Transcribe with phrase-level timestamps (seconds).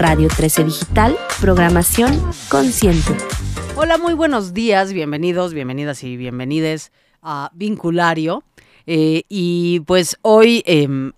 [0.00, 3.14] Radio 13 Digital, programación consciente.
[3.76, 6.90] Hola, muy buenos días, bienvenidos, bienvenidas y bienvenides
[7.22, 8.42] a Vinculario.
[8.86, 11.12] Eh, y pues hoy em,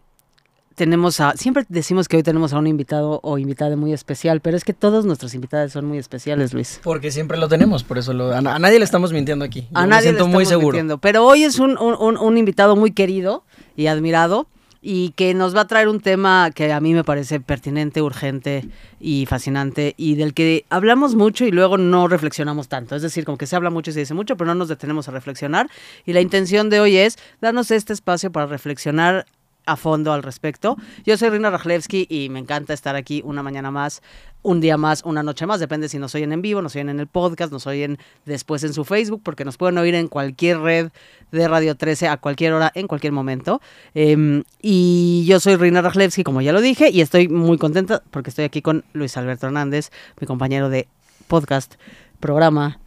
[0.74, 4.56] tenemos a, siempre decimos que hoy tenemos a un invitado o invitada muy especial, pero
[4.56, 6.80] es que todos nuestros invitados son muy especiales, Luis.
[6.82, 9.62] Porque siempre lo tenemos, por eso lo, a, a nadie le estamos mintiendo aquí.
[9.62, 10.74] Yo A me nadie siento le muy estamos seguro.
[10.74, 13.44] mintiendo, pero hoy es un, un- un- un invitado muy querido
[13.76, 14.48] y admirado
[14.82, 18.68] y que nos va a traer un tema que a mí me parece pertinente, urgente
[19.00, 22.96] y fascinante y del que hablamos mucho y luego no reflexionamos tanto.
[22.96, 25.08] Es decir, como que se habla mucho y se dice mucho, pero no nos detenemos
[25.08, 25.70] a reflexionar.
[26.04, 29.24] Y la intención de hoy es darnos este espacio para reflexionar
[29.66, 30.76] a fondo al respecto.
[31.04, 34.02] Yo soy Rina Rajlewski y me encanta estar aquí una mañana más,
[34.42, 37.00] un día más, una noche más, depende si nos oyen en vivo, nos oyen en
[37.00, 40.90] el podcast, nos oyen después en su Facebook, porque nos pueden oír en cualquier red
[41.30, 43.60] de Radio 13 a cualquier hora, en cualquier momento.
[43.94, 48.30] Em, y yo soy Rina Rajlewski, como ya lo dije, y estoy muy contenta porque
[48.30, 50.88] estoy aquí con Luis Alberto Hernández, mi compañero de
[51.28, 51.74] podcast,
[52.20, 52.78] programa,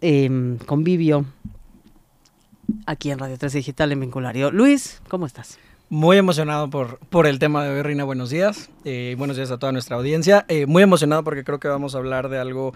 [0.00, 1.26] em, convivio,
[2.86, 4.50] aquí en Radio 13 Digital en Vinculario.
[4.50, 5.58] Luis, ¿cómo estás?
[5.92, 8.04] Muy emocionado por, por el tema de hoy, Rina.
[8.04, 8.70] Buenos días.
[8.84, 10.44] Eh, buenos días a toda nuestra audiencia.
[10.46, 12.74] Eh, muy emocionado porque creo que vamos a hablar de algo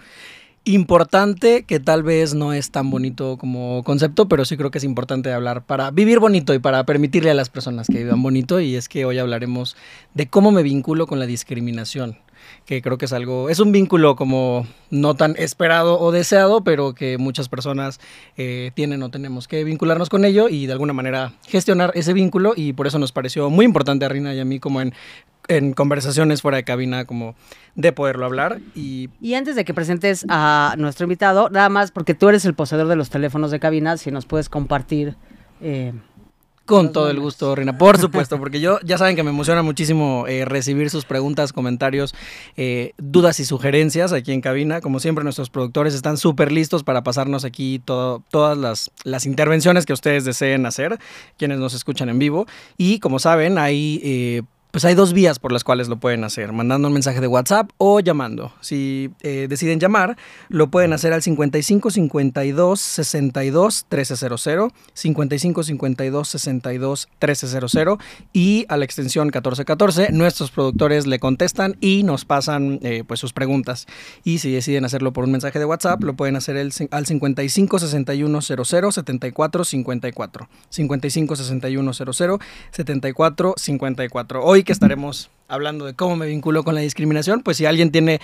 [0.65, 4.83] importante que tal vez no es tan bonito como concepto, pero sí creo que es
[4.83, 8.59] importante hablar para vivir bonito y para permitirle a las personas que vivan bonito.
[8.59, 9.77] Y es que hoy hablaremos
[10.13, 12.17] de cómo me vinculo con la discriminación
[12.65, 16.93] que creo que es algo, es un vínculo como no tan esperado o deseado, pero
[16.93, 17.99] que muchas personas
[18.37, 22.53] eh, tienen o tenemos que vincularnos con ello y de alguna manera gestionar ese vínculo
[22.55, 24.93] y por eso nos pareció muy importante a Rina y a mí como en,
[25.47, 27.35] en conversaciones fuera de cabina como
[27.75, 32.13] de poderlo hablar y Y antes de que presentes a nuestro invitado, nada más porque
[32.13, 35.15] tú eres el poseedor de los teléfonos de cabina, si nos puedes compartir.
[35.61, 35.93] eh,
[36.65, 37.77] Con todo el gusto, Rina.
[37.77, 42.15] Por supuesto, porque yo ya saben que me emociona muchísimo eh, recibir sus preguntas, comentarios,
[42.57, 44.81] eh, dudas y sugerencias aquí en cabina.
[44.81, 49.85] Como siempre, nuestros productores están súper listos para pasarnos aquí todo- todas las, las intervenciones
[49.85, 50.97] que ustedes deseen hacer,
[51.37, 52.47] quienes nos escuchan en vivo.
[52.77, 54.01] Y como saben, hay...
[54.03, 54.41] eh,
[54.75, 57.69] pues hay dos vías por las cuales lo pueden hacer, mandando un mensaje de WhatsApp
[57.77, 58.51] o llamando.
[58.59, 60.17] Si eh, deciden llamar,
[60.49, 67.97] lo pueden hacer al 55 52 62 1300, 55 52 62 1300
[68.33, 70.11] y a la extensión 1414.
[70.11, 73.85] Nuestros productores le contestan y nos pasan eh, pues sus preguntas.
[74.25, 78.41] Y si deciden hacerlo por un mensaje de WhatsApp, lo pueden hacer al 55 61
[78.41, 80.49] 00 74 54.
[80.69, 82.39] 55 61 00
[82.71, 84.43] 74 54.
[84.43, 88.19] Hoy que estaremos hablando de cómo me vinculo con la discriminación, pues si alguien tiene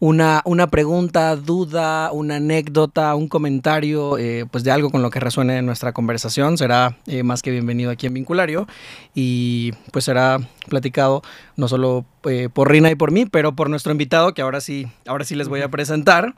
[0.00, 5.18] una, una pregunta, duda, una anécdota, un comentario, eh, pues de algo con lo que
[5.18, 8.68] resuene en nuestra conversación, será eh, más que bienvenido aquí en Vinculario
[9.14, 10.38] y pues será
[10.68, 11.22] platicado
[11.56, 14.86] no solo eh, por Rina y por mí, pero por nuestro invitado que ahora sí,
[15.06, 16.34] ahora sí les voy a presentar.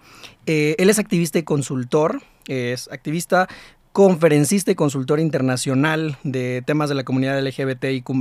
[0.46, 3.46] Él es activista y consultor, es activista
[3.92, 8.12] conferencista y consultor internacional de temas de la comunidad LGBTIQ+,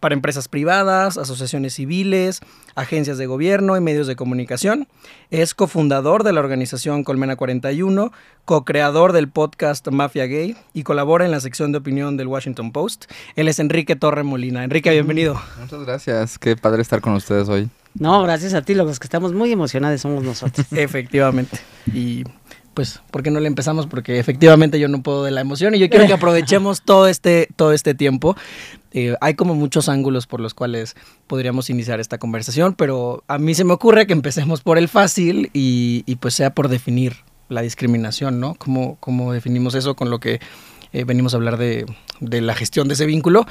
[0.00, 2.40] para empresas privadas, asociaciones civiles,
[2.74, 4.88] agencias de gobierno y medios de comunicación.
[5.30, 8.10] Es cofundador de la organización Colmena 41,
[8.44, 13.04] co-creador del podcast Mafia Gay y colabora en la sección de opinión del Washington Post.
[13.36, 14.64] Él es Enrique Torre Molina.
[14.64, 15.40] Enrique, bienvenido.
[15.60, 17.68] Muchas gracias, qué padre estar con ustedes hoy.
[17.94, 20.66] no, gracias a ti, los que estamos muy emocionados somos nosotros.
[20.72, 21.58] Efectivamente.
[21.92, 22.24] Y
[22.74, 23.86] pues, ¿por qué no le empezamos?
[23.86, 27.48] Porque efectivamente yo no puedo de la emoción y yo quiero que aprovechemos todo este,
[27.56, 28.36] todo este tiempo.
[28.92, 30.96] Eh, hay como muchos ángulos por los cuales
[31.26, 35.50] podríamos iniciar esta conversación, pero a mí se me ocurre que empecemos por el fácil
[35.52, 37.16] y, y, pues sea por definir
[37.48, 38.54] la discriminación, ¿no?
[38.54, 40.40] ¿Cómo, cómo definimos eso con lo que
[40.92, 41.86] eh, venimos a hablar de,
[42.20, 43.46] de la gestión de ese vínculo?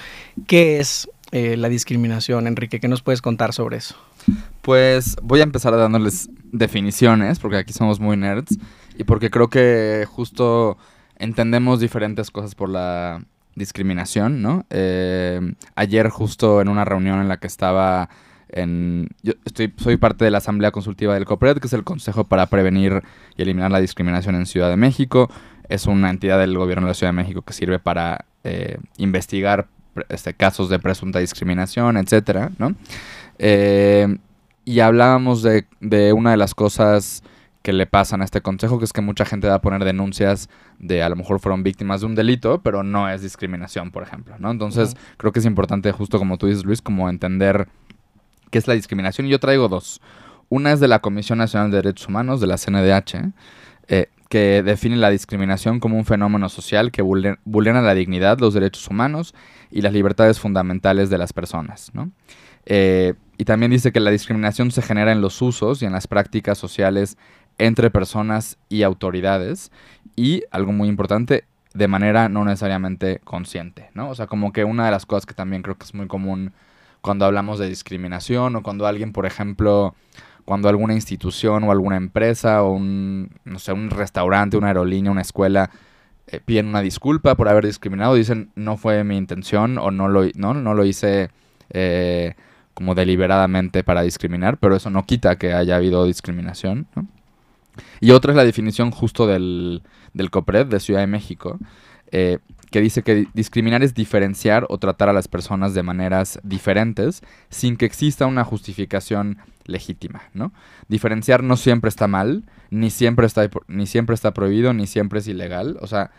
[0.47, 2.79] ¿Qué es eh, la discriminación, Enrique?
[2.79, 3.95] ¿Qué nos puedes contar sobre eso?
[4.61, 8.57] Pues voy a empezar dándoles definiciones, porque aquí somos muy nerds,
[8.97, 10.77] y porque creo que justo
[11.17, 13.23] entendemos diferentes cosas por la
[13.55, 14.65] discriminación, ¿no?
[14.69, 15.39] Eh,
[15.75, 18.09] ayer justo en una reunión en la que estaba
[18.49, 19.09] en...
[19.23, 22.47] Yo estoy, soy parte de la Asamblea Consultiva del COPRED, que es el Consejo para
[22.47, 23.03] Prevenir
[23.37, 25.29] y Eliminar la Discriminación en Ciudad de México.
[25.69, 29.67] Es una entidad del gobierno de la Ciudad de México que sirve para eh, investigar
[30.09, 32.75] este, casos de presunta discriminación, etcétera, ¿no?
[33.37, 34.17] Eh,
[34.63, 37.23] y hablábamos de, de una de las cosas
[37.61, 40.49] que le pasan a este consejo, que es que mucha gente va a poner denuncias
[40.79, 44.35] de a lo mejor fueron víctimas de un delito, pero no es discriminación, por ejemplo,
[44.39, 44.49] ¿no?
[44.49, 47.67] Entonces, creo que es importante, justo como tú dices, Luis, como entender
[48.49, 49.27] qué es la discriminación.
[49.27, 50.01] Y yo traigo dos.
[50.49, 53.31] Una es de la Comisión Nacional de Derechos Humanos, de la CNDH,
[53.87, 58.53] eh, que define la discriminación como un fenómeno social que vulner- vulnera la dignidad, los
[58.53, 59.35] derechos humanos
[59.69, 62.11] y las libertades fundamentales de las personas, ¿no?
[62.65, 66.07] Eh, y también dice que la discriminación se genera en los usos y en las
[66.07, 67.17] prácticas sociales
[67.61, 69.71] entre personas y autoridades
[70.15, 74.09] y, algo muy importante, de manera no necesariamente consciente, ¿no?
[74.09, 76.53] O sea, como que una de las cosas que también creo que es muy común
[77.01, 79.95] cuando hablamos de discriminación o cuando alguien, por ejemplo,
[80.43, 85.21] cuando alguna institución o alguna empresa o un, no sé, un restaurante, una aerolínea, una
[85.21, 85.69] escuela
[86.27, 90.25] eh, piden una disculpa por haber discriminado, dicen no fue mi intención o no lo,
[90.35, 91.29] no, no lo hice
[91.69, 92.33] eh,
[92.73, 96.87] como deliberadamente para discriminar, pero eso no quita que haya habido discriminación.
[97.99, 99.83] Y otra es la definición justo del,
[100.13, 101.59] del COPRED de Ciudad de México,
[102.11, 102.39] eh,
[102.71, 107.75] que dice que discriminar es diferenciar o tratar a las personas de maneras diferentes sin
[107.75, 110.53] que exista una justificación legítima, ¿no?
[110.87, 115.27] Diferenciar no siempre está mal, ni siempre está, ni siempre está prohibido, ni siempre es
[115.27, 115.77] ilegal.
[115.81, 116.11] O sea,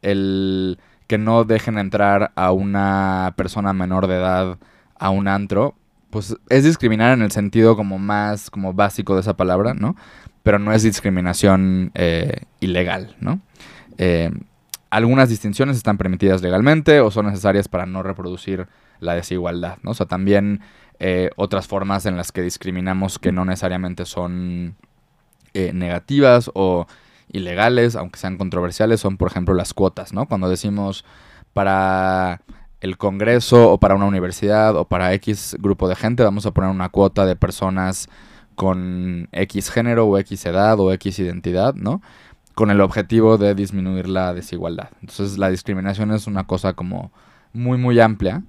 [0.00, 4.58] el que no dejen entrar a una persona menor de edad
[4.98, 5.74] a un antro,
[6.10, 9.96] pues es discriminar en el sentido como más como básico de esa palabra, ¿no?
[10.42, 13.40] Pero no es discriminación eh, ilegal, ¿no?
[13.98, 14.30] Eh,
[14.90, 18.66] algunas distinciones están permitidas legalmente o son necesarias para no reproducir
[19.00, 19.92] la desigualdad, ¿no?
[19.92, 20.60] O sea, también
[20.98, 24.76] eh, otras formas en las que discriminamos que no necesariamente son
[25.54, 26.86] negativas o
[27.30, 30.26] ilegales, aunque sean controversiales, son por ejemplo las cuotas, ¿no?
[30.26, 31.04] Cuando decimos
[31.52, 32.40] para
[32.82, 36.70] el Congreso o para una universidad o para X grupo de gente vamos a poner
[36.70, 38.08] una cuota de personas
[38.54, 42.02] con X género o X edad o X identidad, ¿no?
[42.54, 44.90] con el objetivo de disminuir la desigualdad.
[45.00, 47.10] Entonces la discriminación es una cosa como
[47.52, 48.42] muy, muy amplia.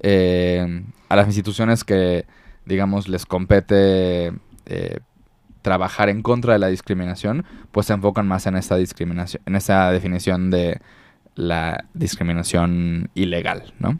[0.00, 2.26] Eh, a las instituciones que,
[2.64, 4.32] digamos, les compete
[4.66, 5.00] eh,
[5.62, 9.90] trabajar en contra de la discriminación, pues se enfocan más en esta discriminación, en esa
[9.90, 10.80] definición de
[11.34, 13.98] la discriminación ilegal, ¿no?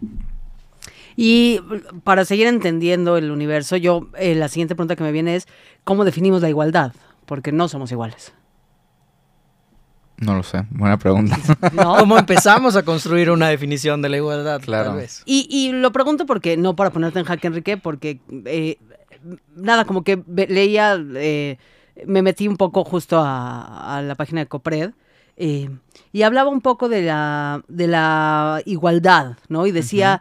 [1.17, 1.61] Y
[2.05, 5.47] para seguir entendiendo el universo, yo eh, la siguiente pregunta que me viene es
[5.85, 6.93] ¿cómo definimos la igualdad?
[7.27, 8.33] Porque no somos iguales.
[10.21, 11.37] No lo sé, buena pregunta.
[11.99, 14.61] ¿Cómo empezamos a construir una definición de la igualdad?
[14.61, 15.01] Claro.
[15.25, 18.79] Y, y, lo pregunto porque, no para ponerte en jaque, Enrique, porque eh,
[19.57, 21.57] nada, como que leía, eh,
[22.07, 24.91] me metí un poco justo a, la página de Copred.
[25.37, 25.71] Eh,
[26.12, 29.67] y hablaba un poco de la, de la igualdad, ¿no?
[29.67, 30.21] Y decía,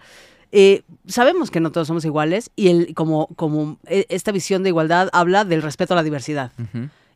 [1.08, 5.46] sabemos que no todos somos iguales y el, como, como esta visión de igualdad habla
[5.46, 6.52] del respeto a la diversidad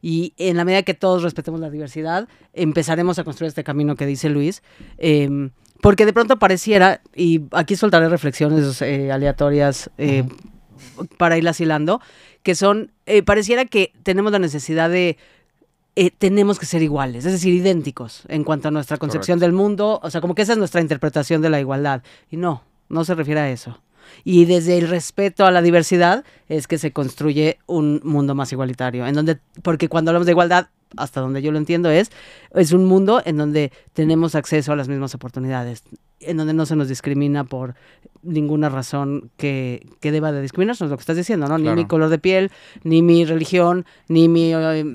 [0.04, 4.06] y en la medida que todos respetemos la diversidad, empezaremos a construir este camino que
[4.06, 4.62] dice Luis.
[4.98, 5.52] Em,
[5.82, 10.26] porque de pronto pareciera, y aquí soltaré reflexiones eh, aleatorias eh,
[11.18, 12.02] para ir hilando,
[12.44, 15.18] que son, eh, pareciera que tenemos la necesidad de
[16.18, 20.10] tenemos que ser iguales, es decir, idénticos en cuanto a nuestra concepción del mundo, o
[20.10, 22.02] sea, como que esa es nuestra interpretación de la igualdad.
[22.32, 23.80] Y no, no se refiere a eso.
[24.24, 29.08] Y desde el respeto a la diversidad es que se construye un mundo más igualitario,
[29.08, 32.12] en donde, porque cuando hablamos de igualdad, hasta donde yo lo entiendo, es,
[32.54, 35.84] es un mundo en donde tenemos acceso a las mismas oportunidades,
[36.20, 37.76] en donde no se nos discrimina por
[38.22, 41.58] ninguna razón que, que deba de discriminarnos, lo que estás diciendo, ¿no?
[41.58, 42.52] Ni mi color de piel,
[42.84, 44.86] ni mi religión, ni mi eh,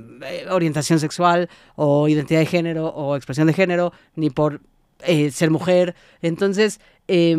[0.51, 4.61] orientación sexual o identidad de género o expresión de género, ni por
[5.05, 5.95] eh, ser mujer.
[6.23, 7.37] Entonces, eh,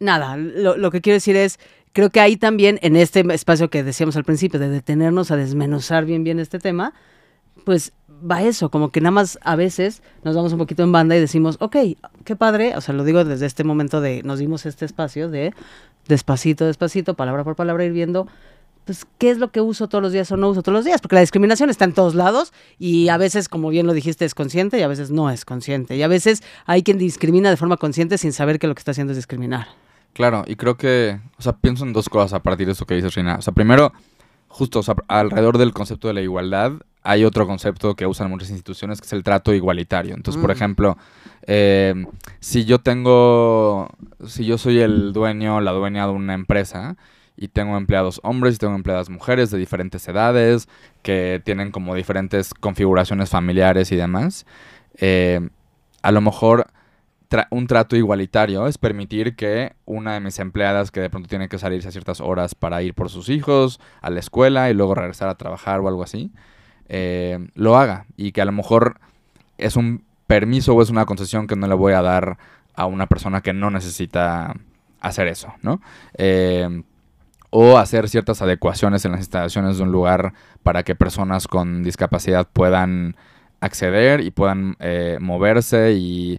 [0.00, 1.58] nada, lo, que quiero decir es,
[1.92, 6.04] creo que ahí también, en este espacio que decíamos al principio, de detenernos a desmenuzar
[6.04, 6.92] bien bien este tema,
[7.64, 11.16] pues va eso, como que nada más a veces nos damos un poquito en banda
[11.16, 11.76] y decimos, ok,
[12.24, 15.52] qué padre, o sea, lo digo desde este momento de, nos dimos este espacio de
[16.08, 18.26] despacito, despacito, palabra por palabra, ir viendo,
[18.86, 21.00] pues, qué es lo que uso todos los días o no uso todos los días,
[21.00, 24.34] porque la discriminación está en todos lados y a veces, como bien lo dijiste, es
[24.34, 25.96] consciente y a veces no es consciente.
[25.96, 28.92] Y a veces hay quien discrimina de forma consciente sin saber que lo que está
[28.92, 29.66] haciendo es discriminar.
[30.12, 32.94] Claro, y creo que, o sea, pienso en dos cosas a partir de eso que
[32.94, 33.36] dices, Rina.
[33.38, 33.92] O sea, primero,
[34.46, 39.06] justo alrededor del concepto de la igualdad, hay otro concepto que usan muchas instituciones que
[39.06, 40.14] es el trato igualitario.
[40.14, 40.56] Entonces, por mm.
[40.56, 40.96] ejemplo,
[41.42, 42.06] eh,
[42.38, 43.88] si yo tengo,
[44.26, 46.96] si yo soy el dueño, la dueña de una empresa
[47.36, 50.68] y tengo empleados hombres y tengo empleadas mujeres de diferentes edades
[51.02, 54.46] que tienen como diferentes configuraciones familiares y demás,
[54.96, 55.48] eh,
[56.02, 56.66] a lo mejor
[57.50, 61.58] un trato igualitario es permitir que una de mis empleadas que de pronto tiene que
[61.58, 65.28] salirse a ciertas horas para ir por sus hijos a la escuela y luego regresar
[65.28, 66.30] a trabajar o algo así,
[66.88, 69.00] eh, lo haga y que a lo mejor
[69.58, 72.38] es un permiso o es una concesión que no le voy a dar
[72.74, 74.54] a una persona que no necesita
[75.00, 75.80] hacer eso, ¿no?
[76.14, 76.82] Eh,
[77.58, 82.46] o hacer ciertas adecuaciones en las instalaciones de un lugar para que personas con discapacidad
[82.52, 83.16] puedan
[83.60, 86.38] acceder y puedan eh, moverse y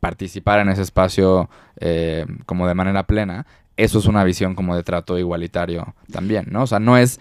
[0.00, 4.82] participar en ese espacio eh, como de manera plena, eso es una visión como de
[4.82, 6.62] trato igualitario también, ¿no?
[6.62, 7.20] O sea, no es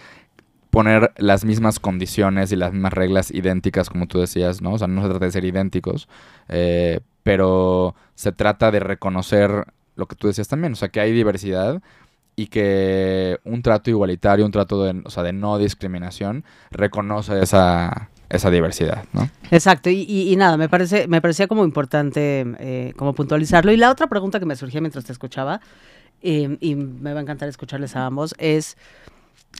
[0.69, 4.71] poner las mismas condiciones y las mismas reglas idénticas, como tú decías, ¿no?
[4.71, 6.07] O sea, no se trata de ser idénticos,
[6.47, 9.65] eh, pero se trata de reconocer
[9.97, 11.81] lo que tú decías también, o sea, que hay diversidad
[12.35, 18.09] y que un trato igualitario, un trato de, o sea, de no discriminación, reconoce esa,
[18.29, 19.29] esa diversidad, ¿no?
[19.51, 23.71] Exacto, y, y- nada, me parece, me parecía como importante eh, como puntualizarlo.
[23.71, 25.61] Y la otra pregunta que me surgía mientras te escuchaba,
[26.21, 28.77] eh, y me va a encantar escucharles a ambos, es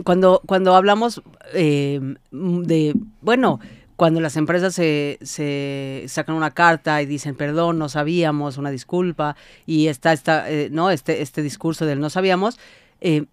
[0.03, 1.21] cuando, cuando hablamos
[1.53, 3.59] eh, de, bueno,
[3.95, 9.35] cuando las empresas se, se sacan una carta y dicen perdón, no sabíamos, una disculpa,
[9.65, 10.89] y está esta, eh, ¿no?
[10.89, 12.57] este, este discurso del no sabíamos,
[13.01, 13.25] eh,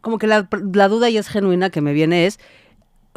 [0.00, 2.38] como que la, la duda y es genuina que me viene es,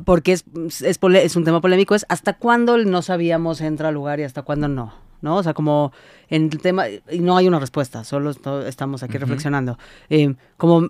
[0.06, 0.46] porque es,
[0.82, 4.24] es, es un tema polémico, es hasta cuándo el no sabíamos entra al lugar y
[4.24, 4.94] hasta cuándo no.
[5.22, 5.38] ¿No?
[5.38, 5.94] O sea, como
[6.30, 8.32] en el tema, y no hay una respuesta, solo
[8.66, 9.78] estamos aquí reflexionando.
[10.10, 10.90] Eh, como,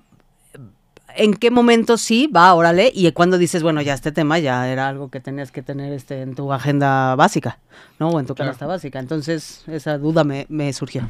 [1.16, 2.92] ¿en qué momento sí va, órale?
[2.94, 6.22] Y cuando dices, bueno, ya este tema ya era algo que tenías que tener este,
[6.22, 7.58] en tu agenda básica,
[8.00, 8.10] ¿no?
[8.10, 8.50] O en tu Claro.
[8.50, 9.00] canasta básica.
[9.00, 11.08] Entonces, esa duda me, me surgió.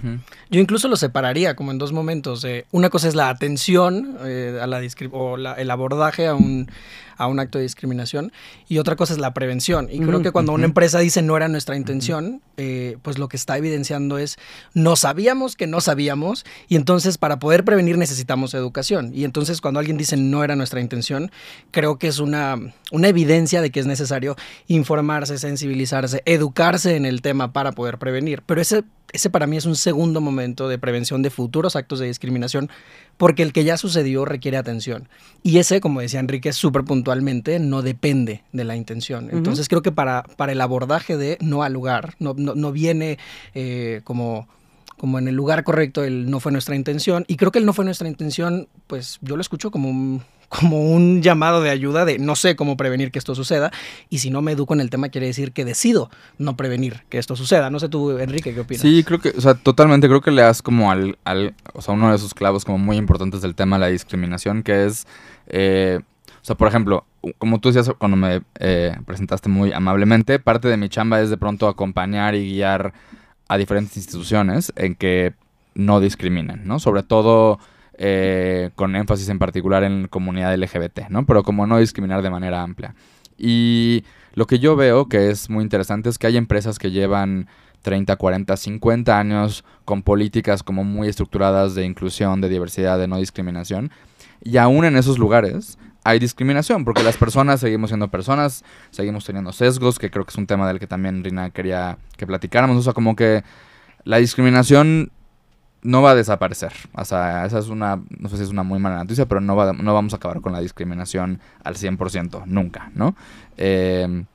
[0.50, 2.43] Yo incluso lo separaría como en dos momentos.
[2.46, 4.81] eh, una cosa es la atención eh, a la
[5.12, 6.70] o la- el abordaje a un,
[7.21, 8.31] a un acto de discriminación
[8.67, 9.87] y otra cosa es la prevención.
[9.91, 13.37] Y creo que cuando una empresa dice no era nuestra intención, eh, pues lo que
[13.37, 14.37] está evidenciando es
[14.73, 19.11] no sabíamos que no sabíamos y entonces para poder prevenir necesitamos educación.
[19.13, 21.31] Y entonces cuando alguien dice no era nuestra intención,
[21.69, 22.57] creo que es una,
[22.91, 24.35] una evidencia de que es necesario
[24.67, 28.41] informarse, sensibilizarse, educarse en el tema para poder prevenir.
[28.45, 32.07] Pero ese, ese para mí es un segundo momento de prevención de futuros actos de
[32.07, 32.69] discriminación,
[33.17, 35.09] porque el que ya sucedió requiere atención.
[35.43, 39.29] Y ese, como decía Enrique, súper puntualmente, no depende de la intención.
[39.31, 43.17] Entonces creo que para, para el abordaje de no al lugar, no, no, no viene
[43.53, 44.47] eh, como
[44.97, 47.25] como en el lugar correcto, el no fue nuestra intención.
[47.27, 50.79] Y creo que el no fue nuestra intención, pues yo lo escucho como un, como
[50.79, 53.71] un llamado de ayuda de no sé cómo prevenir que esto suceda.
[54.09, 57.17] Y si no me educo en el tema, quiere decir que decido no prevenir que
[57.17, 57.71] esto suceda.
[57.71, 58.83] No sé tú, Enrique, ¿qué opinas?
[58.83, 61.95] Sí, creo que, o sea, totalmente creo que le das como al, al o sea,
[61.95, 65.07] uno de esos clavos como muy importantes del tema de la discriminación, que es,
[65.47, 66.01] eh,
[66.41, 67.05] o sea, por ejemplo,
[67.38, 71.38] como tú decías cuando me eh, presentaste muy amablemente, parte de mi chamba es de
[71.38, 72.93] pronto acompañar y guiar
[73.48, 75.33] a diferentes instituciones en que
[75.75, 76.79] no discriminen, ¿no?
[76.79, 77.60] Sobre todo
[77.98, 81.25] eh, con énfasis en particular en comunidad LGBT, ¿no?
[81.25, 82.95] Pero como no discriminar de manera amplia.
[83.38, 87.48] Y lo que yo veo que es muy interesante es que hay empresas que llevan
[87.83, 93.17] 30, 40, 50 años con políticas como muy estructuradas de inclusión, de diversidad, de no
[93.17, 93.91] discriminación.
[94.43, 99.51] Y aún en esos lugares hay discriminación, porque las personas seguimos siendo personas, seguimos teniendo
[99.51, 102.77] sesgos, que creo que es un tema del que también Rina quería que platicáramos.
[102.77, 103.43] O sea, como que
[104.03, 105.12] la discriminación
[105.84, 106.74] no va a desaparecer.
[106.93, 109.55] O sea, esa es una, no sé si es una muy mala noticia, pero no,
[109.55, 113.15] va, no vamos a acabar con la discriminación al 100%, nunca, ¿no?
[113.58, 114.25] Eh,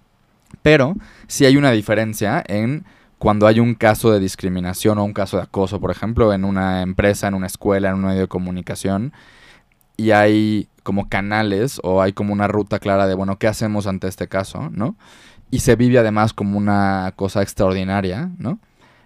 [0.62, 0.94] pero
[1.26, 2.84] sí hay una diferencia en
[3.18, 6.82] cuando hay un caso de discriminación o un caso de acoso, por ejemplo, en una
[6.82, 9.12] empresa, en una escuela, en un medio de comunicación,
[9.96, 14.06] y hay como canales o hay como una ruta clara de, bueno, ¿qué hacemos ante
[14.06, 14.94] este caso, no?
[15.50, 18.60] Y se vive además como una cosa extraordinaria, ¿no?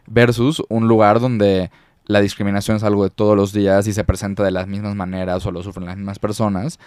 [0.07, 1.71] Versus un lugar donde
[2.05, 5.47] la discriminación es algo de todos los días y se presenta de las mismas maneras
[5.47, 6.79] o lo sufren las mismas personas,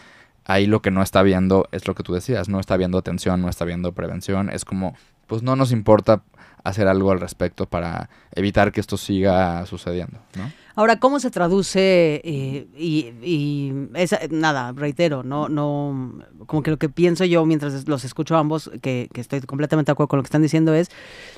[0.46, 3.42] ahí lo que no está viendo es lo que tú decías, no está viendo atención,
[3.42, 4.96] no está viendo prevención, es como,
[5.26, 6.22] pues no nos importa
[6.64, 10.20] hacer algo al respecto para evitar que esto siga sucediendo.
[10.76, 12.22] Ahora, ¿cómo se traduce?
[12.24, 18.04] eh, y esa- nada, reitero, no, no, como que lo que pienso yo mientras los
[18.06, 20.90] escucho ambos, que, que estoy completamente de acuerdo con lo que están diciendo, es,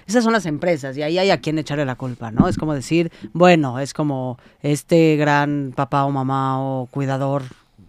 [0.07, 2.47] esas son las empresas y ahí hay a quien echarle la culpa, ¿no?
[2.47, 7.43] Es como decir, bueno, es como este gran papá o mamá o cuidador,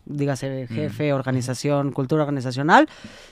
[0.06, 2.88] dígase jefe, organización, cultura organizacional,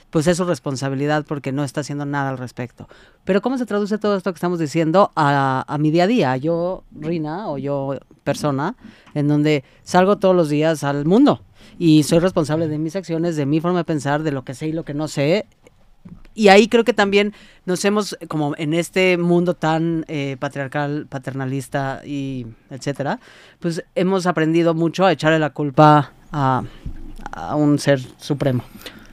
[0.09, 2.87] pues es su responsabilidad porque no está haciendo nada al respecto.
[3.23, 6.37] Pero ¿cómo se traduce todo esto que estamos diciendo a, a mi día a día?
[6.37, 8.75] Yo, Rina, o yo, persona,
[9.13, 11.41] en donde salgo todos los días al mundo
[11.79, 14.67] y soy responsable de mis acciones, de mi forma de pensar, de lo que sé
[14.67, 15.45] y lo que no sé.
[16.33, 17.33] Y ahí creo que también
[17.65, 23.19] nos hemos, como en este mundo tan eh, patriarcal, paternalista y etcétera,
[23.59, 26.63] pues hemos aprendido mucho a echarle la culpa a,
[27.55, 28.63] un ser supremo.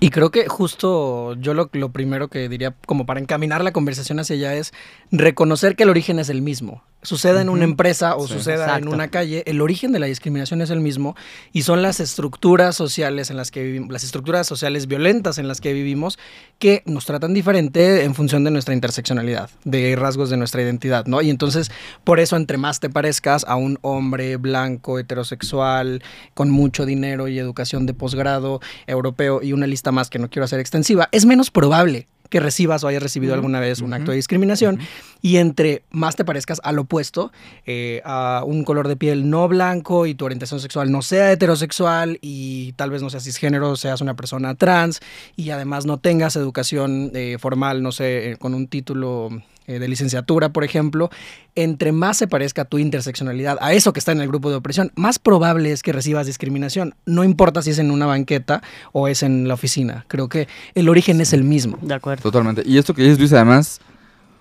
[0.01, 4.19] Y creo que justo yo lo, lo primero que diría, como para encaminar la conversación
[4.19, 4.73] hacia allá, es
[5.13, 6.83] reconocer que el origen es el mismo.
[7.03, 8.35] Suceda en una empresa o Sí.
[8.35, 11.17] suceda en una calle, el origen de la discriminación es el mismo
[11.53, 15.61] y son las estructuras sociales en las que vivimos, las estructuras sociales violentas en las
[15.61, 16.19] que vivimos
[16.59, 21.21] que nos tratan diferente en función de nuestra interseccionalidad, de rasgos de nuestra identidad, ¿no?
[21.23, 21.71] Y entonces,
[22.05, 26.03] por eso, entre más te parezcas a un hombre blanco, heterosexual,
[26.35, 30.45] con mucho dinero y educación de posgrado europeo y una lista más que no quiero
[30.45, 34.17] hacer extensiva, es menos probable que recibas o hayas recibido alguna vez un acto de
[34.17, 34.79] discriminación
[35.21, 37.31] y entre más te parezcas al opuesto,
[37.67, 42.19] eh, a un color de piel no blanco y tu orientación sexual no sea heterosexual
[42.23, 45.01] y tal vez no seas cisgénero, seas una persona trans
[45.37, 49.29] y además no tengas educación eh, formal, no sé, eh, con un título
[49.67, 51.11] eh, de licenciatura, por ejemplo,
[51.55, 54.91] entre más se parezca tu interseccionalidad a eso que está en el grupo de opresión,
[54.97, 56.95] más probable es que recibas discriminación.
[57.07, 60.05] No importa si es en una banqueta o es en la oficina.
[60.09, 61.79] Creo que el origen es el mismo.
[61.83, 62.23] De acuerdo.
[62.23, 62.63] Totalmente.
[62.65, 63.81] Y esto que dices, Luis, además,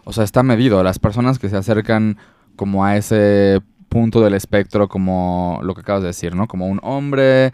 [0.04, 0.84] o sea, está medido.
[0.84, 2.18] Las personas que se acercan
[2.56, 6.48] como a ese punto del espectro, como lo que acabas de decir, ¿no?
[6.48, 7.54] Como un hombre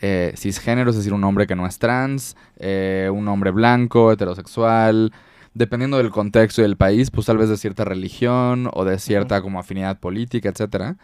[0.00, 5.12] eh, cisgénero, es decir, un hombre que no es trans, eh, un hombre blanco, heterosexual,
[5.54, 9.40] dependiendo del contexto y del país, pues tal vez de cierta religión o de cierta
[9.40, 10.96] como afinidad política, etcétera.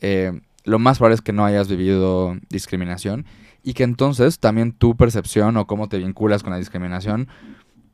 [0.00, 3.24] Eh, lo más probable es que no hayas vivido discriminación
[3.62, 7.28] y que entonces también tu percepción o cómo te vinculas con la discriminación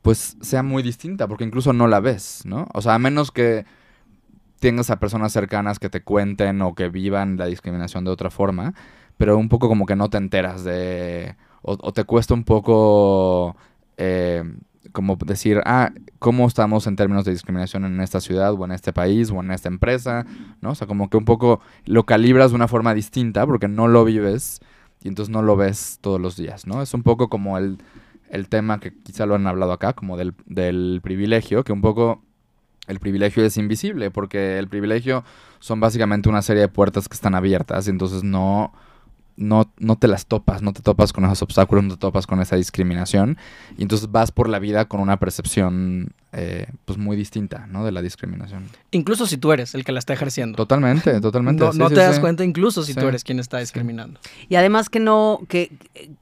[0.01, 2.67] pues sea muy distinta, porque incluso no la ves, ¿no?
[2.75, 3.65] O sea, a menos que
[4.59, 8.75] tengas a personas cercanas que te cuenten o que vivan la discriminación de otra forma,
[9.17, 11.37] pero un poco como que no te enteras de...
[11.63, 13.57] o, o te cuesta un poco...
[13.97, 14.43] eh,
[14.93, 18.93] como decir, ah, ¿cómo estamos en términos de discriminación en esta ciudad o en este
[18.93, 20.25] país o en esta empresa?
[20.61, 20.71] ¿No?
[20.71, 24.05] O sea, como que un poco lo calibras de una forma distinta porque no lo
[24.05, 24.61] vives
[25.03, 26.83] y entonces no lo ves todos los días, ¿no?
[26.83, 27.79] Es un poco como el,
[28.31, 32.23] el tema que quizá lo han hablado acá, como del, del privilegio, que un poco
[32.87, 35.25] el privilegio es invisible, porque el privilegio
[35.59, 38.73] son básicamente una serie de puertas que están abiertas y entonces no,
[39.37, 42.41] no, no te las topas, no te topas con esos obstáculos, no te topas con
[42.41, 43.39] esa discriminación
[43.79, 47.85] y entonces vas por la vida con una percepción eh, pues muy distinta, ¿no?
[47.85, 48.65] De la discriminación.
[48.91, 50.57] Incluso si tú eres el que la está ejerciendo.
[50.57, 51.65] Totalmente, totalmente.
[51.65, 52.21] No, sí, no sí, te das sí.
[52.21, 53.01] cuenta incluso si Sí.
[53.01, 54.19] tú eres quien está discriminando.
[54.49, 55.73] Y además que no, que,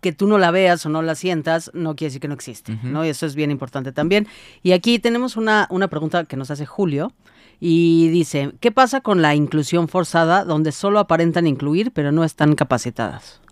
[0.00, 2.78] que tú no la veas o no la sientas, no quiere decir que no existe.
[2.82, 3.04] ¿no?
[3.04, 4.26] Y eso es bien importante también.
[4.62, 7.12] Y aquí tenemos una, una pregunta que nos hace Julio.
[7.62, 12.54] Y dice, ¿qué pasa con la inclusión forzada donde solo aparentan incluir pero no están
[12.54, 13.42] capacitadas?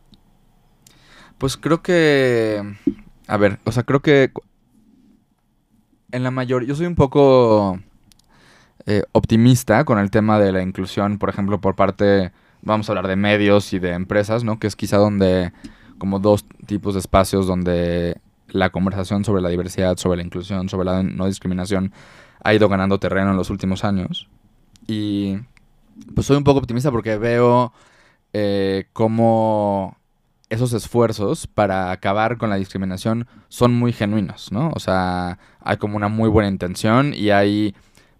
[1.36, 2.62] Pues creo que.
[3.26, 4.32] A ver, o sea, creo que.
[6.10, 6.68] En la mayoría.
[6.68, 7.78] Yo soy un poco.
[8.86, 12.32] eh, optimista con el tema de la inclusión, por ejemplo, por parte.
[12.62, 14.58] Vamos a hablar de medios y de empresas, ¿no?
[14.58, 15.52] Que es quizá donde.
[15.98, 20.86] Como dos tipos de espacios donde la conversación sobre la diversidad, sobre la inclusión, sobre
[20.86, 21.92] la no discriminación
[22.42, 24.29] ha ido ganando terreno en los últimos años.
[24.87, 25.38] Y.
[26.14, 27.72] Pues soy un poco optimista porque veo.
[28.33, 29.96] eh, cómo
[30.51, 34.70] esos esfuerzos para acabar con la discriminación son muy genuinos, ¿no?
[34.74, 37.74] O sea, hay como una muy buena intención y hay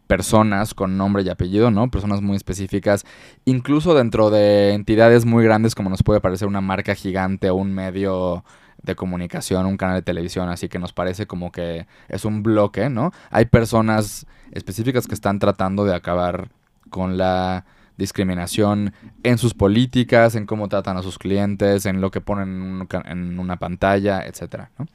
[0.07, 1.91] personas con nombre y apellido, ¿no?
[1.91, 3.05] Personas muy específicas,
[3.45, 7.73] incluso dentro de entidades muy grandes como nos puede parecer una marca gigante o un
[7.75, 8.45] medio
[8.83, 12.89] de comunicación, un canal de televisión, así que nos parece como que es un bloque,
[12.91, 13.13] ¿no?
[13.31, 16.49] Hay personas específicas que están tratando de acabar
[16.91, 17.65] con la
[17.97, 23.39] discriminación en sus políticas, en cómo tratan a sus clientes, en lo que ponen en,
[23.39, 24.87] una pantalla, etcétera, ¿no?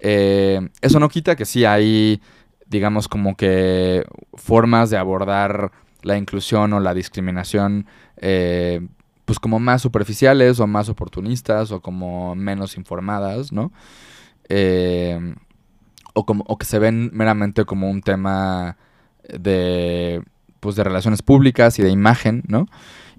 [0.00, 2.22] Eh, eso no quita que sí hay,
[2.66, 5.70] digamos, como que formas de abordar
[6.02, 8.80] la inclusión o la discriminación, eh,
[9.30, 13.70] pues como más superficiales o más oportunistas o como menos informadas, ¿no?
[14.48, 15.36] Eh,
[16.14, 18.76] o, como, que se ven meramente como un tema
[19.32, 20.20] de,
[20.58, 22.66] pues de relaciones públicas y de imagen, ¿no?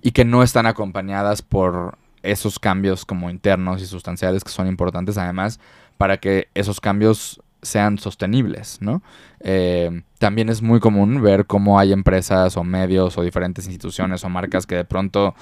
[0.02, 5.18] Y que no están acompañadas por esos cambios como internos y sustanciales que son importantes
[5.18, 5.62] además
[5.98, 9.02] para que esos cambios sean sostenibles, ¿no?
[9.40, 14.30] Eh, también es muy común ver cómo hay empresas o medios o diferentes instituciones o
[14.30, 15.36] marcas que de pronto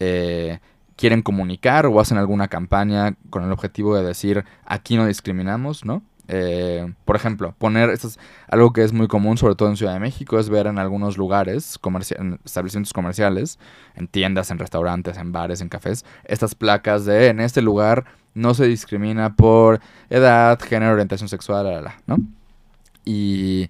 [0.00, 0.58] eh,
[0.96, 6.02] quieren comunicar o hacen alguna campaña con el objetivo de decir aquí no discriminamos, ¿no?
[6.26, 9.92] Eh, por ejemplo, poner, esto es algo que es muy común, sobre todo en Ciudad
[9.92, 13.58] de México, es ver en algunos lugares, comerci- en establecimientos comerciales,
[13.94, 18.54] en tiendas, en restaurantes, en bares, en cafés, estas placas de en este lugar no
[18.54, 22.16] se discrimina por edad, género, orientación sexual, la, la, ¿no?
[23.04, 23.68] Y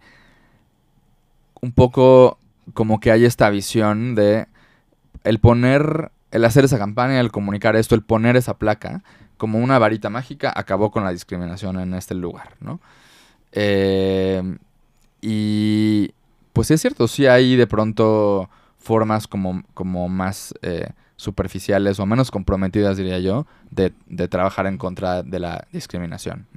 [1.61, 2.39] un poco
[2.73, 4.47] como que hay esta visión de
[5.25, 9.05] el poner, el hacer esa campaña, el comunicar esto, el poner esa placa
[9.37, 12.81] como una varita mágica acabó con la discriminación en este lugar, ¿no?
[13.53, 14.43] Eh,
[15.23, 16.13] y
[16.53, 22.33] pues es cierto, sí hay de pronto formas como, como más eh, superficiales o menos
[22.33, 26.49] comprometidas, diría yo, de, de trabajar en contra de la discriminación.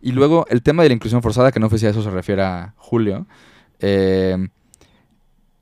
[0.00, 2.10] Y luego el tema de la inclusión forzada, que no sé si a eso se
[2.10, 3.26] refiere a Julio,
[3.78, 4.48] eh,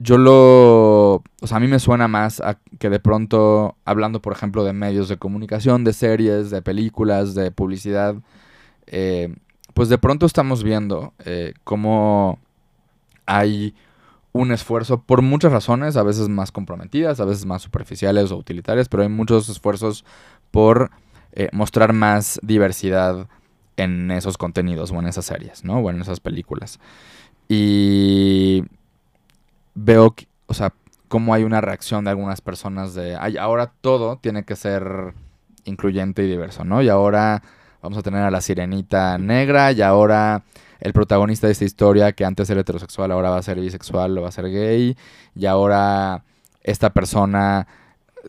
[0.00, 1.22] yo lo...
[1.42, 4.72] O sea, a mí me suena más a que de pronto, hablando por ejemplo de
[4.72, 8.16] medios de comunicación, de series, de películas, de publicidad,
[8.86, 9.36] eh,
[9.74, 12.38] pues de pronto estamos viendo eh, cómo
[13.26, 13.74] hay
[14.32, 18.88] un esfuerzo por muchas razones, a veces más comprometidas, a veces más superficiales o utilitarias,
[18.88, 20.06] pero hay muchos esfuerzos
[20.50, 20.90] por
[21.32, 23.28] eh, mostrar más diversidad
[23.76, 25.78] en esos contenidos o en esas series, ¿no?
[25.78, 26.80] O en esas películas.
[27.48, 28.64] Y
[29.74, 30.14] veo,
[30.46, 30.72] o sea,
[31.09, 35.14] cómo hay una reacción de algunas personas de, ay, ahora todo tiene que ser
[35.64, 36.83] incluyente y diverso, ¿no?
[36.83, 37.42] Y ahora
[37.83, 40.44] vamos a tener a la sirenita negra y ahora
[40.80, 44.22] el protagonista de esta historia que antes era heterosexual ahora va a ser bisexual o
[44.22, 44.96] va a ser gay
[45.35, 46.24] y ahora
[46.62, 47.66] esta persona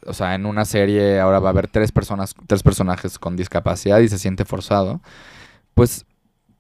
[0.06, 4.00] o sea en una serie ahora va a haber tres personas tres personajes con discapacidad
[4.00, 5.02] y se siente forzado
[5.74, 6.06] pues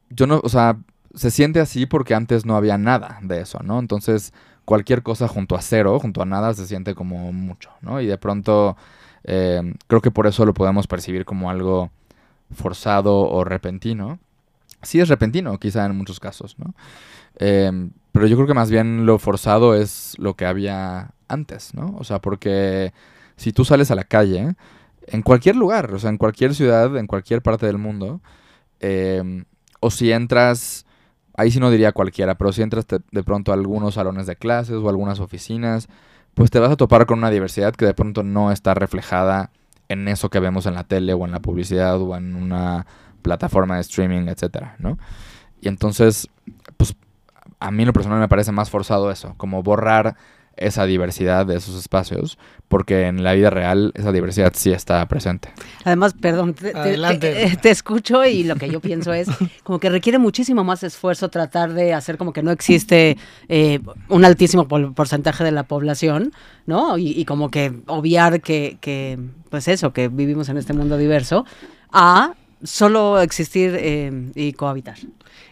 [0.10, 0.78] yo no o sea
[1.14, 4.34] se siente así porque antes no había nada de eso no entonces
[4.66, 8.18] cualquier cosa junto a cero junto a nada se siente como mucho no y de
[8.18, 8.78] pronto
[9.24, 11.92] eh, creo que por eso lo podemos percibir como algo
[12.52, 14.20] forzado o repentino
[14.82, 16.74] sí es repentino, quizá en muchos casos, ¿no?
[17.38, 17.72] Eh,
[18.12, 21.96] pero yo creo que más bien lo forzado es lo que había antes, ¿no?
[21.98, 22.94] O sea, porque
[23.38, 24.56] si tú sales a la calle,
[25.08, 28.22] en cualquier lugar, o sea, en cualquier ciudad, en cualquier parte del mundo,
[28.80, 29.44] eh,
[29.80, 30.86] o si entras,
[31.42, 34.76] ahí sí no diría cualquiera, pero si entras de pronto a algunos salones de clases
[34.76, 35.90] o algunas oficinas,
[36.34, 39.50] pues te vas a topar con una diversidad que de pronto no está reflejada
[39.90, 42.86] en eso que vemos en la tele o en la publicidad o en una
[43.22, 44.98] plataforma de streaming, etcétera, ¿no?
[45.62, 46.30] Y entonces,
[46.78, 46.96] pues
[47.60, 50.16] a mí lo personal me parece más forzado eso, como borrar
[50.62, 55.50] esa diversidad de esos espacios, porque en la vida real esa diversidad sí está presente.
[55.84, 57.32] Además, perdón, te, te- Adelante.
[57.34, 59.28] te- eh, te escucho y lo que yo pienso es
[59.64, 63.18] como que requiere muchísimo más esfuerzo tratar de hacer como que no existe
[63.50, 66.32] eh, un altísimo porcentaje de la población,
[66.66, 66.98] ¿no?
[66.98, 69.20] Y, y como que obviar que, que,
[69.50, 71.46] pues eso, que vivimos en este mundo diverso,
[71.92, 74.98] a solo existir eh, y cohabitar.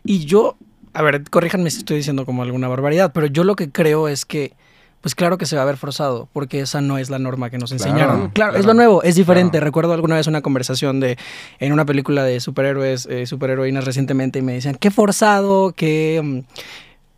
[0.04, 0.58] Y yo,
[0.94, 4.26] a ver, corríjanme si estoy diciendo como alguna barbaridad, pero yo lo que creo es
[4.26, 4.54] que,
[5.02, 7.58] pues claro que se va a ver forzado, porque esa no es la norma que
[7.58, 8.30] nos Claro, enseñaron.
[8.32, 9.52] Claro, es lo nuevo, es diferente.
[9.52, 9.66] claro.
[9.66, 11.18] Recuerdo alguna vez una conversación de,
[11.60, 16.22] en una película de superhéroes, eh, superheroínas recientemente, y me decían, qué forzado, qué...
[16.24, 16.40] mm,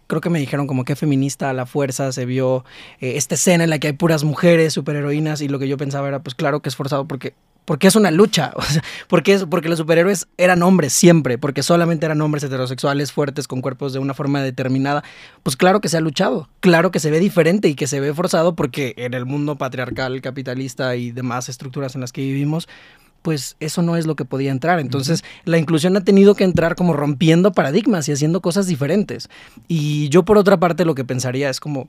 [0.08, 2.66] Creo que me dijeron como que feminista a la fuerza se vio
[3.00, 6.10] eh, esta escena en la que hay puras mujeres superheroínas y lo que yo pensaba
[6.10, 7.34] era pues claro que es forzado porque
[7.72, 11.64] porque es una lucha, o sea, porque, es, porque los superhéroes eran hombres siempre, porque
[11.64, 15.06] solamente eran hombres heterosexuales fuertes con cuerpos de una forma determinada.
[15.42, 18.14] Pues claro que se ha luchado, claro que se ve diferente y que se ve
[18.14, 22.68] forzado porque en el mundo patriarcal, capitalista y demás estructuras en las que vivimos,
[23.22, 24.82] pues eso no es lo que podía entrar.
[24.82, 29.30] Entonces, la inclusión ha tenido que entrar como rompiendo paradigmas y haciendo cosas diferentes.
[29.70, 31.88] Y yo por otra parte lo que pensaría es como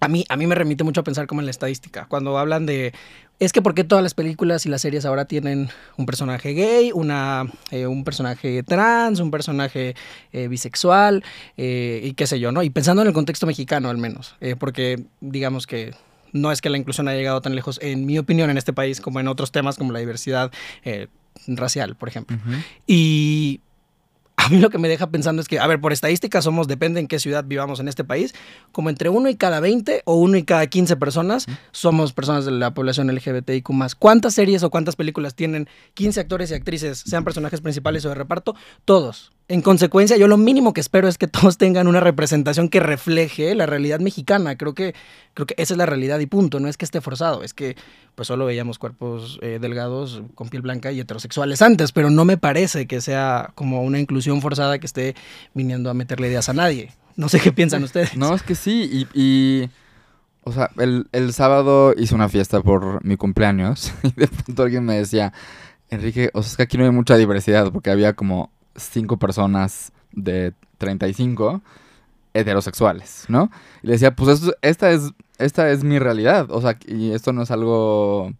[0.00, 2.06] a mí, a mí me remite mucho a pensar como en la estadística.
[2.06, 2.92] Cuando hablan de.
[3.38, 7.46] Es que porque todas las películas y las series ahora tienen un personaje gay, una,
[7.70, 9.94] eh, un personaje trans, un personaje
[10.32, 11.24] eh, bisexual
[11.56, 12.62] eh, y qué sé yo, ¿no?
[12.62, 15.94] Y pensando en el contexto mexicano al menos, porque digamos que
[16.32, 19.00] no es que la inclusión haya llegado tan lejos, en mi opinión, en este país
[19.00, 20.52] como en otros temas como la diversidad
[21.46, 22.36] racial, por ejemplo.
[22.86, 23.60] Y
[24.40, 26.98] a mí lo que me deja pensando es que, a ver, por estadística somos, depende
[26.98, 28.34] en qué ciudad vivamos en este país,
[28.72, 32.52] como entre uno y cada 20 o uno y cada 15 personas somos personas de
[32.52, 33.70] la población LGBTIQ+.
[33.98, 38.14] ¿Cuántas series o cuántas películas tienen 15 actores y actrices, sean personajes principales o de
[38.14, 38.54] reparto?
[38.84, 39.32] Todos.
[39.50, 43.54] En consecuencia, yo lo mínimo que espero es que todos tengan una representación que refleje
[43.56, 44.56] la realidad mexicana.
[44.56, 44.94] Creo que,
[45.34, 46.60] creo que esa es la realidad y punto.
[46.60, 47.76] No es que esté forzado, es que
[48.14, 52.36] pues solo veíamos cuerpos eh, delgados con piel blanca y heterosexuales antes, pero no me
[52.36, 55.14] parece que sea como una inclusión forzada que esté
[55.54, 56.92] viniendo a meterle ideas a nadie.
[57.16, 58.16] No sé qué piensan ustedes.
[58.16, 59.68] No, es que sí, y,
[60.44, 64.84] o sea, el, el sábado hice una fiesta por mi cumpleaños y de pronto alguien
[64.84, 65.32] me decía,
[65.88, 69.92] Enrique, o sea, es que aquí no hay mucha diversidad porque había como cinco personas
[70.12, 71.62] de 35
[72.32, 73.50] heterosexuales, ¿no?
[73.82, 77.42] Y le decía, pues esta es esta es mi realidad, o sea, y esto no
[77.42, 78.32] es algo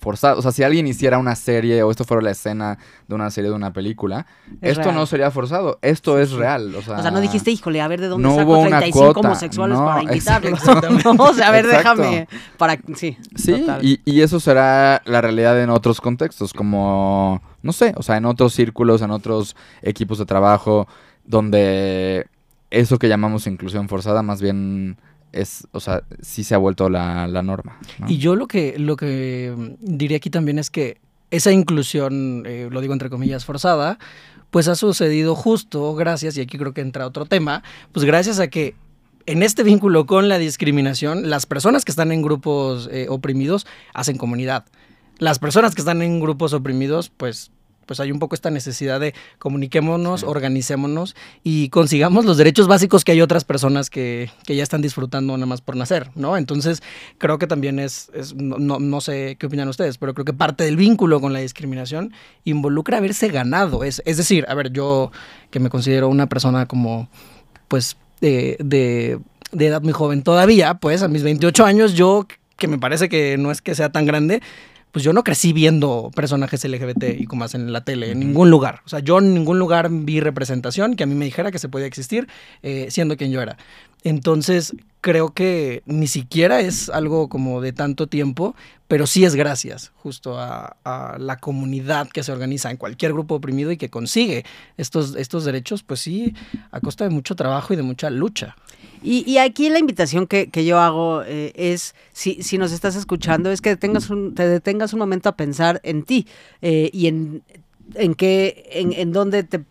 [0.00, 3.30] forzado, o sea, si alguien hiciera una serie o esto fuera la escena de una
[3.30, 4.26] serie de una película,
[4.60, 4.94] Es esto real.
[4.96, 8.00] no sería forzado, esto es real, o sea, O sea, no dijiste, híjole, a ver
[8.00, 10.60] de dónde no saco hubo una 35 cuota, homosexuales no, para invitarlos.
[11.04, 12.02] No, o sea, a ver, Exacto.
[12.02, 12.28] déjame.
[12.56, 17.92] Para, sí, Sí, y, y eso será la realidad en otros contextos, como, no sé,
[17.96, 20.88] o sea, en otros círculos, en otros equipos de trabajo,
[21.24, 22.26] donde
[22.70, 24.96] eso que llamamos inclusión forzada más bien
[25.32, 27.78] es, o sea, sí se ha vuelto la, la norma.
[27.98, 28.10] ¿no?
[28.10, 32.80] Y yo lo que, lo que diría aquí también es que esa inclusión, eh, lo
[32.80, 33.98] digo entre comillas, forzada,
[34.50, 37.62] pues ha sucedido justo gracias, y aquí creo que entra otro tema,
[37.92, 38.74] pues gracias a que
[39.26, 44.16] en este vínculo con la discriminación, las personas que están en grupos eh, oprimidos hacen
[44.16, 44.64] comunidad.
[45.18, 47.52] Las personas que están en grupos oprimidos, pues
[47.90, 50.26] pues hay un poco esta necesidad de comuniquémonos, Sí.
[50.28, 55.36] organicémonos y consigamos los derechos básicos que hay otras personas que, que ya están disfrutando
[55.36, 56.36] nada más por nacer, ¿no?
[56.36, 56.84] Entonces,
[57.18, 60.62] creo que también es, es- no, no- sé qué opinan ustedes, pero creo que parte
[60.62, 62.12] del vínculo con la discriminación
[62.44, 63.82] involucra haberse ganado.
[63.82, 65.10] Es, es decir, a ver, yo
[65.50, 67.08] que me considero una persona como,
[67.66, 69.18] pues, de, de,
[69.50, 73.36] de edad muy joven todavía, pues a mis 28 años, yo, que me parece que
[73.36, 74.42] no es que sea tan grande,
[74.92, 78.50] pues yo no crecí viendo personajes LGBT y como más en la tele, en ningún
[78.50, 78.80] lugar.
[78.84, 81.68] O sea, yo en ningún lugar vi representación que a mí me dijera que se
[81.68, 82.28] podía existir
[82.62, 83.56] eh, siendo quien yo era.
[84.02, 88.54] Entonces, creo que ni siquiera es algo como de tanto tiempo,
[88.88, 93.36] pero sí es gracias justo a, a la comunidad que se organiza en cualquier grupo
[93.36, 94.44] oprimido y que consigue
[94.76, 96.34] estos, estos derechos, pues sí,
[96.70, 98.56] a costa de mucho trabajo y de mucha lucha.
[99.02, 102.96] Y, y aquí la invitación que, que yo hago eh, es, si, si nos estás
[102.96, 106.26] escuchando, es que detengas un, te detengas un momento a pensar en ti
[106.60, 107.42] eh, y en,
[107.94, 109.64] en qué, en, en dónde te,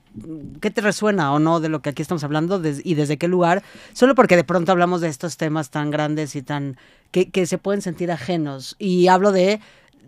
[0.61, 3.63] qué te resuena o no de lo que aquí estamos hablando y desde qué lugar,
[3.93, 6.77] solo porque de pronto hablamos de estos temas tan grandes y tan,
[7.11, 8.75] que, que se pueden sentir ajenos.
[8.79, 9.59] Y hablo de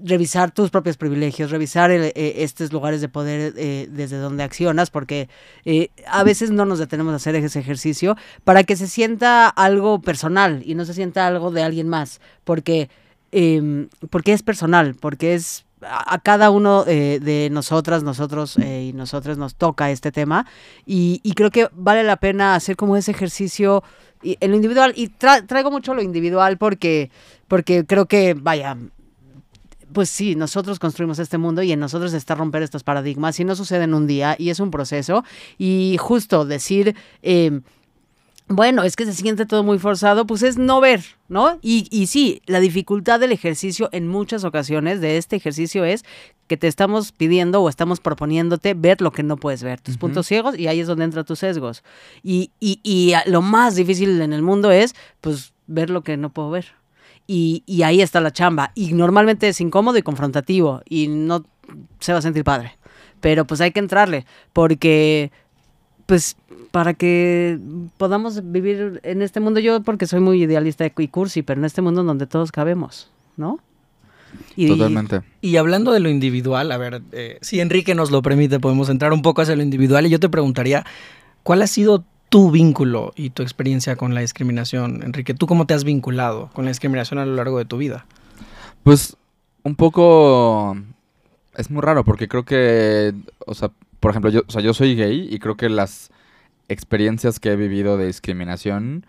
[0.04, 4.89] revisar tus propios privilegios, revisar el- eh, estos lugares de poder eh, desde donde accionas,
[4.89, 5.30] porque
[5.65, 10.01] eh, a veces no nos detenemos a hacer ese ejercicio para que se sienta algo
[10.01, 12.89] personal y no se sienta algo de alguien más, porque,
[13.32, 18.93] eh, porque es personal, porque es a, cada uno eh, de nosotras, nosotros eh, y
[18.93, 20.45] nosotras nos toca este tema.
[20.86, 23.84] Y, y creo que vale la pena hacer como ese ejercicio
[24.23, 24.93] en lo individual.
[24.95, 27.10] Y tra- traigo mucho lo individual porque,
[27.47, 28.77] porque creo que, vaya,
[29.93, 33.56] pues sí, nosotros construimos este mundo y en nosotros está romper estos paradigmas y no
[33.56, 35.23] sucede en un día y es un proceso
[35.58, 37.62] y justo decir, eh,
[38.47, 41.58] bueno, es que se siente todo muy forzado, pues es no ver, ¿no?
[41.62, 46.04] Y, y sí, la dificultad del ejercicio en muchas ocasiones de este ejercicio es
[46.47, 50.27] que te estamos pidiendo o estamos proponiéndote ver lo que no puedes ver, tus puntos
[50.27, 51.84] ciegos y ahí es donde entran tus sesgos.
[52.23, 56.30] Y, y, y lo más difícil en el mundo es, pues, ver lo que no
[56.30, 56.81] puedo ver.
[57.34, 58.72] Y, y ahí está la chamba.
[58.76, 61.46] Y normalmente es incómodo y confrontativo y no
[62.02, 62.74] se va a sentir padre.
[63.22, 65.32] Pero pues hay que entrarle porque,
[66.08, 66.36] pues,
[66.72, 67.58] para que
[67.96, 71.82] podamos vivir en este mundo, yo porque soy muy idealista y cursi, pero en este
[71.82, 73.60] mundo en donde todos cabemos, ¿no?
[74.58, 75.22] Y- Totalmente.
[75.39, 79.13] Y hablando de lo individual, a ver, eh, si Enrique nos lo permite, podemos entrar
[79.13, 80.86] un poco hacia lo individual y yo te preguntaría,
[81.44, 85.34] ¿cuál ha sido tu vínculo y tu experiencia con la discriminación, Enrique?
[85.34, 88.06] ¿Tú cómo te has vinculado con la discriminación a lo largo de tu vida?
[88.84, 89.17] Pues
[89.63, 90.78] un poco
[91.58, 93.13] es muy raro porque creo que,
[93.46, 96.10] o sea, por ejemplo, yo, o sea, yo soy gay y creo que las
[96.70, 99.06] experiencias que he vivido de discriminación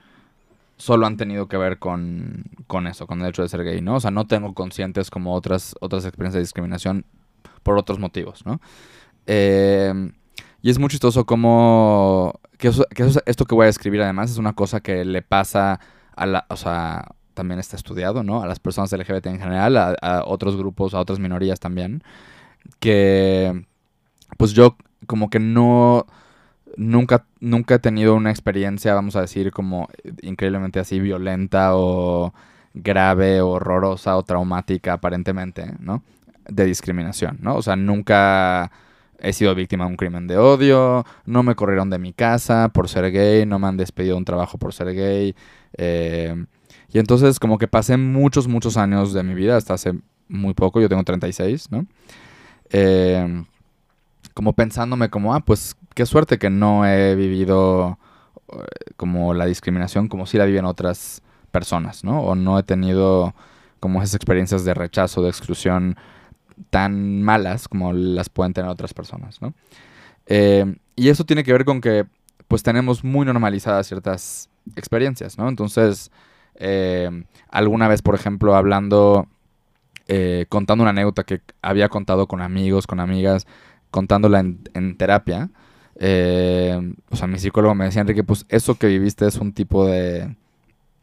[0.76, 3.94] solo han tenido que ver con, con eso, con el hecho de ser gay, ¿no?
[3.94, 7.04] O sea, no tengo conscientes como otras, otras experiencias de discriminación
[7.62, 8.60] por otros motivos, ¿no?
[9.28, 10.10] Eh,
[10.62, 12.40] y es muy chistoso como...
[12.58, 15.80] Que, eso- que esto que voy a describir además es una cosa que le pasa
[16.16, 16.46] a la...
[16.48, 18.42] O sea, también está estudiado, ¿no?
[18.42, 22.02] A las personas LGBT en general, a, a otros grupos, a otras minorías también.
[22.80, 23.64] Que...
[24.38, 26.06] Pues yo como que no...
[26.76, 29.88] Nunca, nunca he tenido una experiencia, vamos a decir, como
[30.22, 32.32] increíblemente así violenta o
[32.72, 36.02] grave horrorosa o traumática aparentemente, ¿no?
[36.48, 37.56] De discriminación, ¿no?
[37.56, 38.72] O sea, nunca
[39.22, 42.88] he sido víctima de un crimen de odio, no me corrieron de mi casa por
[42.88, 45.34] ser gay, no me han despedido de un trabajo por ser gay.
[45.78, 46.44] eh,
[46.92, 49.94] y entonces como que pasé muchos, muchos años de mi vida, hasta hace
[50.28, 51.86] muy poco, yo tengo 36, ¿no?
[52.70, 53.44] Eh,
[54.34, 57.98] como pensándome como, ah, pues qué suerte que no he vivido
[58.52, 58.56] eh,
[58.96, 62.20] como la discriminación como si la viven otras personas, ¿no?
[62.22, 63.34] O no he tenido
[63.80, 65.96] como esas experiencias de rechazo, de exclusión
[66.70, 69.54] tan malas como las pueden tener otras personas, ¿no?
[70.26, 72.06] Eh, y eso tiene que ver con que
[72.48, 75.48] pues tenemos muy normalizadas ciertas experiencias, ¿no?
[75.48, 76.10] Entonces,
[76.56, 79.26] eh, alguna vez, por ejemplo, hablando,
[80.08, 83.46] eh, contando una anécdota que había contado con amigos, con amigas,
[83.90, 85.50] contándola en, en terapia,
[85.94, 90.36] o sea, mi psicólogo me decía, Enrique, pues eso que viviste es un tipo de,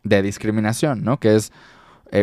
[0.04, 1.20] de discriminación, ¿no?
[1.20, 1.54] Que es,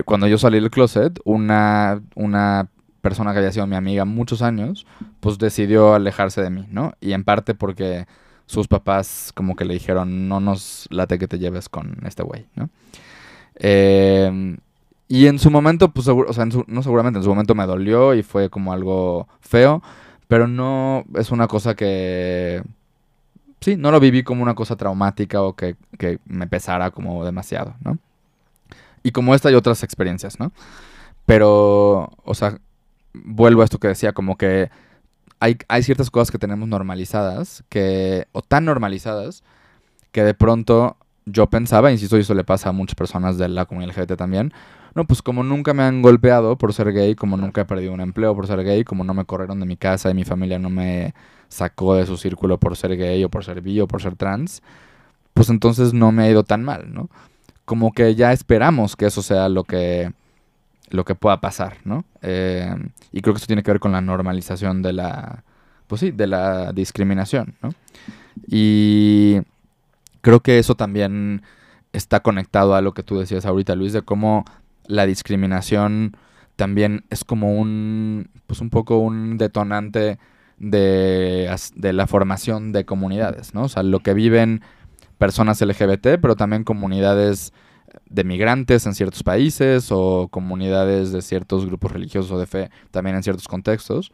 [0.05, 2.69] cuando yo salí del closet, una, una
[3.09, 4.85] persona que había sido mi amiga muchos años,
[5.21, 6.92] pues decidió alejarse de mí, ¿no?
[7.01, 8.07] Y en parte porque
[8.47, 12.47] sus papás como que le dijeron, no nos late que te lleves con este güey,
[12.57, 12.69] ¿no?
[13.57, 14.57] Eh,
[15.09, 17.55] y en su momento, pues, seguro, o sea, en su- no seguramente, en su momento
[17.55, 19.83] me dolió y fue como algo feo,
[20.29, 22.62] pero no es una cosa que,
[23.61, 27.75] sí, no lo viví como una cosa traumática o que, que me pesara como demasiado,
[27.85, 27.99] ¿no?
[29.03, 30.51] Y como esta y otras experiencias, ¿no?
[31.27, 32.59] Pero, o sea,
[33.24, 34.70] vuelvo a esto que decía, como que
[35.40, 39.42] hay, hay ciertas cosas que tenemos normalizadas, que, o tan normalizadas,
[40.12, 43.66] que de pronto yo pensaba, insisto, y eso le pasa a muchas personas de la
[43.66, 44.52] comunidad LGBT también,
[44.94, 48.00] no, pues como nunca me han golpeado por ser gay, como nunca he perdido un
[48.00, 50.70] empleo por ser gay, como no me corrieron de mi casa y mi familia no
[50.70, 51.14] me
[51.48, 54.62] sacó de su círculo por ser gay o por ser bi o por ser trans,
[55.35, 57.11] pues entonces no me ha ido tan mal, ¿no?
[57.66, 60.12] Como que ya esperamos que eso sea lo que,
[60.90, 62.05] lo que pueda pasar, ¿no?
[62.22, 62.75] Eh,
[63.12, 65.44] y creo que eso tiene que ver con la normalización de la,
[65.87, 67.70] pues sí, de la discriminación, ¿no?
[68.46, 69.40] Y
[70.20, 71.42] creo que eso también
[71.92, 74.44] está conectado a lo que tú decías ahorita, Luis, de cómo
[74.87, 76.16] la discriminación
[76.57, 80.18] también es como un, pues un poco un detonante
[80.59, 83.64] de, de la formación de comunidades, ¿no?
[83.64, 84.62] O sea, lo que viven
[85.18, 87.53] personas LGBT, pero también comunidades
[88.09, 93.17] de migrantes en ciertos países o comunidades de ciertos grupos religiosos o de fe también
[93.17, 94.13] en ciertos contextos.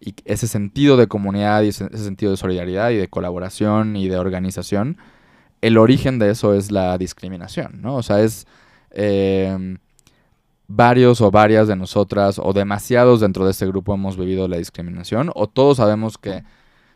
[0.00, 4.18] Y ese sentido de comunidad y ese, sentido de solidaridad y de colaboración y de
[4.18, 4.98] organización,
[5.60, 7.94] el origen de eso es la discriminación, ¿no?
[7.94, 8.48] O sea, es
[8.90, 9.76] eh,
[10.66, 15.30] varios o varias de nosotras o demasiados dentro de este grupo hemos vivido la discriminación
[15.34, 16.44] o todos sabemos que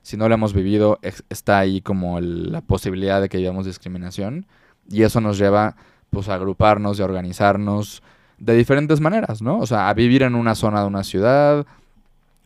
[0.02, 4.46] si no la hemos vivido está ahí como la posibilidad de que vivamos discriminación
[4.90, 5.76] y eso nos lleva
[6.10, 8.02] pues a agruparnos y a organizarnos
[8.38, 9.58] de diferentes maneras, ¿no?
[9.58, 11.66] O sea, a vivir en una zona de una ciudad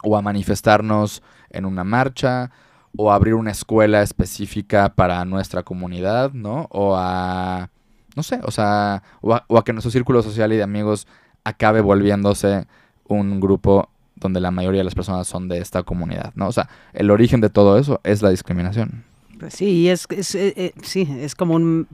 [0.03, 2.51] o a manifestarnos en una marcha
[2.97, 6.67] o a abrir una escuela específica para nuestra comunidad, ¿no?
[6.71, 7.71] O a
[8.17, 11.07] no sé, o sea, o a, que nuestro círculo social y de amigos
[11.45, 12.67] acabe volviéndose
[13.07, 16.49] un grupo donde la mayoría de las personas son de esta comunidad, ¿no?
[16.49, 19.05] O sea, el origen de todo eso es la discriminación.
[19.39, 21.87] Pues sí, es, es, eh, eh, sí, es como un-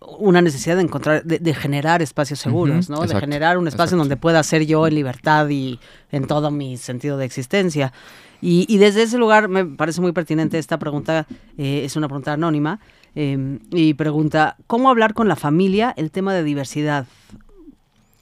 [0.00, 3.00] una necesidad de encontrar, de, de generar espacios seguros, ¿no?
[3.02, 3.94] De generar un espacio exacto.
[3.96, 5.78] en donde pueda ser yo en libertad y
[6.10, 7.92] en todo mi sentido de existencia.
[8.40, 11.26] Y, y desde ese lugar me parece muy pertinente esta pregunta,
[11.56, 12.80] eh, es una pregunta anónima,
[13.14, 17.06] eh, y pregunta, ¿cómo hablar con la familia el tema de diversidad?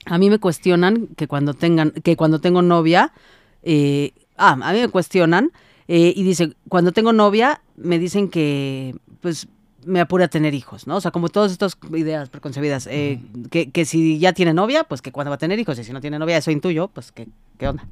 [0.07, 3.13] A mí me cuestionan que cuando tengan, que cuando tengo novia,
[3.63, 5.51] eh, ah, a mí me cuestionan
[5.89, 9.49] eh, y dice, cuando tengo novia, me dicen que, pues,
[9.87, 10.97] me apure a tener hijos, ¿no?
[10.97, 13.21] O sea, como todas estas ideas preconcebidas, eh,
[13.51, 15.93] que, que si ya tiene novia, pues que cuando va a tener hijos, y si
[15.93, 17.87] no tiene novia, eso intuyo, pues que, ¿qué onda?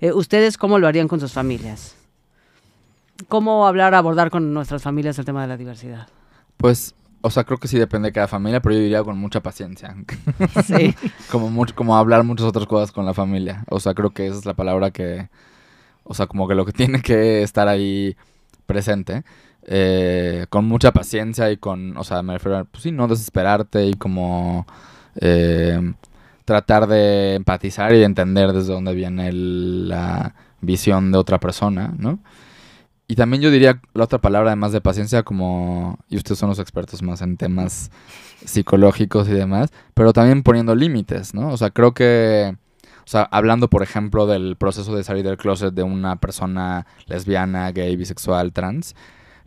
[0.00, 1.96] Eh, ¿Ustedes cómo lo harían con sus familias?
[3.28, 6.08] ¿Cómo hablar, abordar con nuestras familias el tema de la diversidad?
[6.56, 9.42] Pues, o sea, creo que sí depende de cada familia, pero yo diría con mucha
[9.42, 9.96] paciencia.
[10.64, 10.94] Sí.
[11.30, 13.64] como, mucho, como hablar muchas otras cosas con la familia.
[13.68, 15.28] O sea, creo que esa es la palabra que,
[16.04, 18.16] o sea, como que lo que tiene que estar ahí
[18.66, 19.24] presente.
[19.66, 23.86] Eh, con mucha paciencia y con, o sea, me refiero a, pues sí, no desesperarte
[23.86, 24.66] y como
[25.16, 25.92] eh,
[26.44, 32.20] tratar de empatizar y de entender desde dónde viene la visión de otra persona, ¿no?
[33.06, 36.60] Y también yo diría la otra palabra, además de paciencia, como, y ustedes son los
[36.60, 37.90] expertos más en temas
[38.44, 41.48] psicológicos y demás, pero también poniendo límites, ¿no?
[41.48, 42.54] O sea, creo que,
[42.98, 47.72] o sea, hablando, por ejemplo, del proceso de salir del closet de una persona lesbiana,
[47.72, 48.94] gay, bisexual, trans,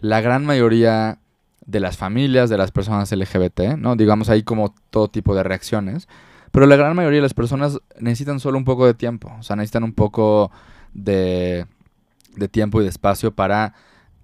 [0.04, 1.18] la gran mayoría
[1.66, 3.96] de las familias, de las personas LGBT, ¿no?
[3.96, 6.10] Digamos, hay como todo tipo de reacciones,
[6.52, 9.56] pero la gran mayoría de las personas necesitan solo un poco de tiempo, o sea,
[9.56, 10.52] necesitan un poco
[10.94, 11.68] de,
[12.36, 13.76] de tiempo y de espacio para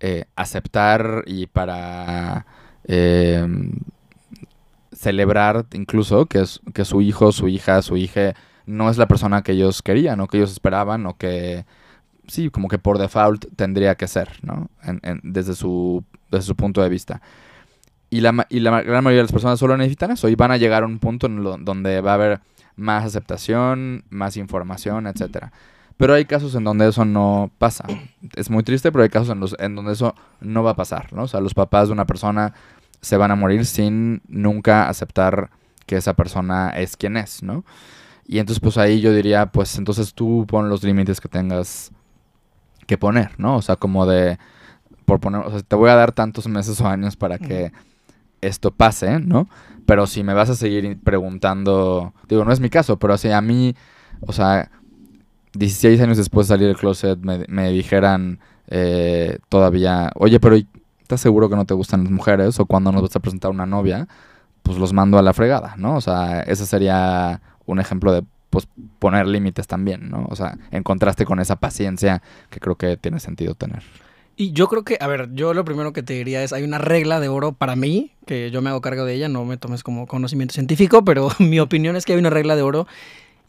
[0.01, 2.45] eh, aceptar y para
[2.83, 3.47] eh,
[4.91, 8.33] celebrar incluso que, que su hijo, su hija, su hija
[8.65, 11.65] no es la persona que ellos querían o que ellos esperaban o que
[12.29, 14.69] sí, como que por default tendría que ser, ¿no?
[14.83, 17.21] En- en- desde, su, desde su punto de vista.
[18.09, 20.57] Y la, y la gran mayoría de las personas solo necesitan eso y van a
[20.57, 22.39] llegar a un punto en lo- donde va a haber
[22.75, 25.51] más aceptación, más información, etcétera.
[25.97, 27.85] Pero hay casos en donde eso no pasa.
[28.35, 31.11] Es muy triste, pero hay casos en, los, en donde eso no va a pasar,
[31.11, 31.23] ¿no?
[31.23, 32.53] O sea, los papás de una persona
[33.01, 35.49] se van a morir sin nunca aceptar
[35.86, 37.65] que esa persona es quien es, ¿no?
[38.25, 41.91] Y entonces, pues ahí yo diría, pues entonces tú pon los límites que tengas
[42.89, 43.55] que poner, ¿no?
[43.55, 44.39] O sea, como de,
[45.05, 47.71] por poner, o sea, te voy a dar tantos meses o años para que
[48.41, 49.47] esto pase, ¿no?
[49.85, 53.41] Pero si me vas a seguir preguntando, digo, no es mi caso, pero si a
[53.41, 53.75] mí,
[54.21, 54.71] o sea,
[55.53, 60.55] 16 años después de salir del closet me, me dijeran eh, todavía, oye, pero
[61.01, 62.59] ¿estás seguro que no te gustan las mujeres?
[62.59, 64.07] O cuando nos vas a presentar una novia,
[64.63, 65.95] pues los mando a la fregada, ¿no?
[65.95, 68.68] O sea, ese sería un ejemplo de pues,
[69.00, 70.26] poner límites también, ¿no?
[70.30, 73.84] O sea, en contraste con esa paciencia que creo que tiene sentido tener.
[74.36, 76.78] Y yo creo que, a ver, yo lo primero que te diría es, hay una
[76.78, 79.84] regla de oro para mí, que yo me hago cargo de ella, no me tomes
[79.84, 82.88] como conocimiento científico, pero mi opinión es que hay una regla de oro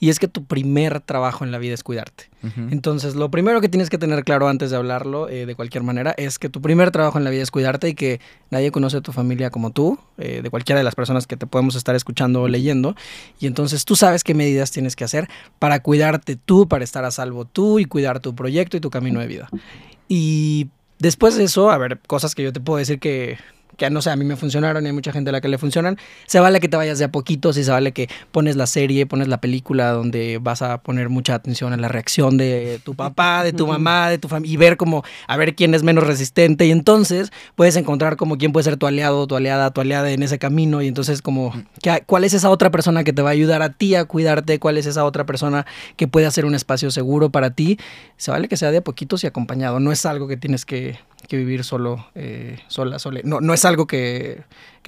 [0.01, 2.31] y es que tu primer trabajo en la vida es cuidarte.
[2.71, 6.15] Entonces, lo primero que tienes que tener claro antes de hablarlo, eh, de cualquier manera,
[6.17, 8.19] es que tu primer trabajo en la vida es cuidarte y que
[8.51, 11.47] nadie conoce a tu familia como tú, eh, de cualquiera de las personas que te
[11.47, 12.97] podemos estar escuchando o leyendo.
[13.39, 15.29] Y entonces tú sabes qué medidas tienes que hacer
[15.59, 19.21] para cuidarte tú, para estar a salvo tú y cuidar tu proyecto y tu camino
[19.21, 19.51] de vida.
[20.09, 23.37] Y después de eso, a ver, cosas que yo te puedo decir que
[23.81, 25.57] que no sé, a mí me funcionaron y hay mucha gente a la que le
[25.57, 28.67] funcionan, se vale que te vayas de a poquitos y se vale que pones la
[28.67, 32.95] serie, pones la película donde vas a poner mucha atención en la reacción de tu
[32.95, 36.07] papá, de tu mamá, de tu familia y ver como a ver quién es menos
[36.07, 36.67] resistente.
[36.67, 40.23] Y entonces puedes encontrar como quién puede ser tu aliado, tu aliada, tu aliada en
[40.23, 40.83] ese camino.
[40.83, 41.55] Y entonces como
[42.05, 44.77] cuál es esa otra persona que te va a ayudar a ti a cuidarte, cuál
[44.77, 45.65] es esa otra persona
[45.97, 47.79] que puede hacer un espacio seguro para ti,
[48.19, 50.99] se vale que sea de a poquitos y acompañado, no es algo que tienes que
[51.27, 53.21] que vivir solo, eh, sola, sola.
[53.25, 54.43] No, no es algo que,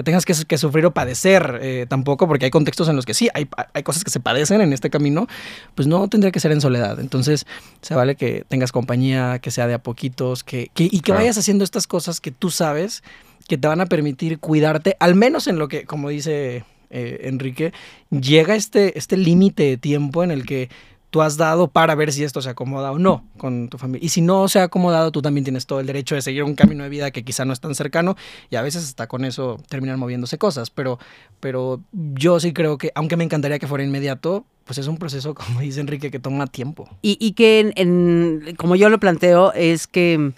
[0.04, 3.48] tengas que, sufrir o padecer eh, tampoco, porque hay contextos en los que sí, hay,
[3.74, 5.26] hay, cosas que se padecen en este camino,
[5.74, 7.00] pues no tendría que ser en soledad.
[7.00, 7.46] Entonces,
[7.80, 11.64] se vale que tengas compañía, que sea de a poquitos, que, y que vayas haciendo
[11.64, 13.02] estas cosas que tú sabes
[13.48, 17.72] que te van a permitir cuidarte, al menos en lo que, como dice eh, Enrique,
[18.10, 20.68] llega este, este límite de tiempo en el que
[21.12, 24.02] tú has dado para ver si esto se acomoda o no con tu familia.
[24.02, 26.54] Y si no se ha acomodado, tú también tienes todo el derecho de seguir un
[26.54, 28.16] camino de vida que quizá no es tan cercano
[28.48, 30.70] y a veces hasta con eso terminan moviéndose cosas.
[30.70, 30.98] Pero,
[31.38, 35.34] pero yo sí creo que, aunque me encantaría que fuera inmediato, pues es un proceso,
[35.36, 36.88] como dice Enrique, que toma tiempo.
[37.02, 40.32] Y, y que, en, como yo lo planteo, es que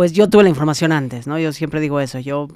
[0.00, 1.38] pues yo tuve la información antes, ¿no?
[1.38, 2.48] Yo siempre digo eso, yo,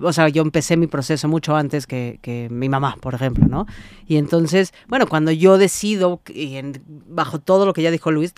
[0.00, 3.66] o sea, yo empecé mi proceso mucho antes que, mi mamá, por ejemplo, ¿no?
[4.06, 6.20] Y entonces, bueno, cuando yo decido,
[6.86, 8.32] bajo todo lo que ya dijo Luis,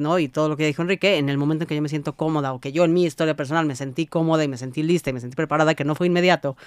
[0.00, 0.18] ¿no?
[0.18, 2.14] Y todo lo que ya dijo Enrique, en el momento en que yo me siento
[2.14, 5.08] cómoda o que yo en mi historia personal me sentí cómoda y me sentí lista
[5.08, 6.58] y me sentí preparada, que no fue inmediato,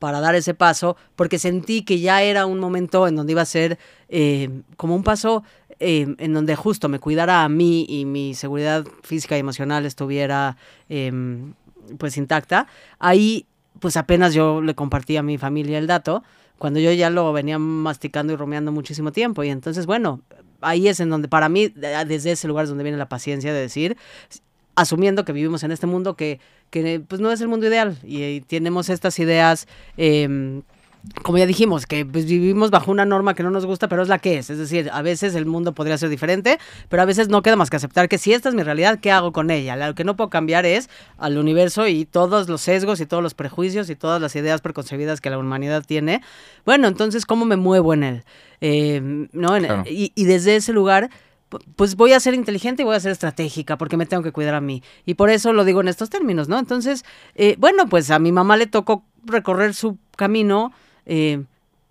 [0.00, 3.46] para dar ese paso, porque sentí que ya era un momento en donde iba a
[3.46, 5.44] ser eh, como un paso
[5.80, 10.56] Em, en donde justo me cuidara a mí y mi seguridad física y emocional estuviera
[10.88, 11.54] em,
[11.98, 12.66] pues intacta,
[12.98, 13.46] ahí
[13.80, 16.22] pues apenas yo le compartí a mi familia el dato,
[16.58, 19.42] cuando yo ya lo venía masticando y rumiando muchísimo tiempo.
[19.42, 20.20] Y entonces, bueno,
[20.60, 23.60] ahí es en donde para mí, desde ese lugar es donde viene la paciencia de
[23.60, 23.96] decir,
[24.76, 28.40] asumiendo que vivimos en este mundo que, que pues no es el mundo ideal y,
[28.42, 30.62] tenemos estas ideas eh,
[31.22, 34.08] como ya dijimos, que pues, vivimos bajo una norma que no nos gusta, pero es
[34.08, 34.50] la que es.
[34.50, 37.70] Es decir, a veces el mundo podría ser diferente, pero a veces no queda más
[37.70, 39.76] que aceptar que si esta es mi realidad, ¿qué hago con ella?
[39.76, 40.88] Lo que no puedo cambiar es
[41.18, 45.20] al universo y todos los sesgos y todos los prejuicios y todas las ideas preconcebidas
[45.20, 46.22] que la humanidad tiene.
[46.64, 48.24] Bueno, entonces, ¿cómo me muevo en él?
[48.60, 49.58] Eh, ¿no?
[49.86, 51.10] y, y desde ese lugar
[51.76, 54.54] pues voy a ser inteligente y voy a ser estratégica porque me tengo que cuidar
[54.54, 54.82] a mí.
[55.06, 56.58] Y por eso lo digo en estos términos, ¿no?
[56.58, 57.04] Entonces,
[57.36, 60.72] eh, bueno, pues a mi mamá le tocó recorrer su camino
[61.06, 61.44] eh,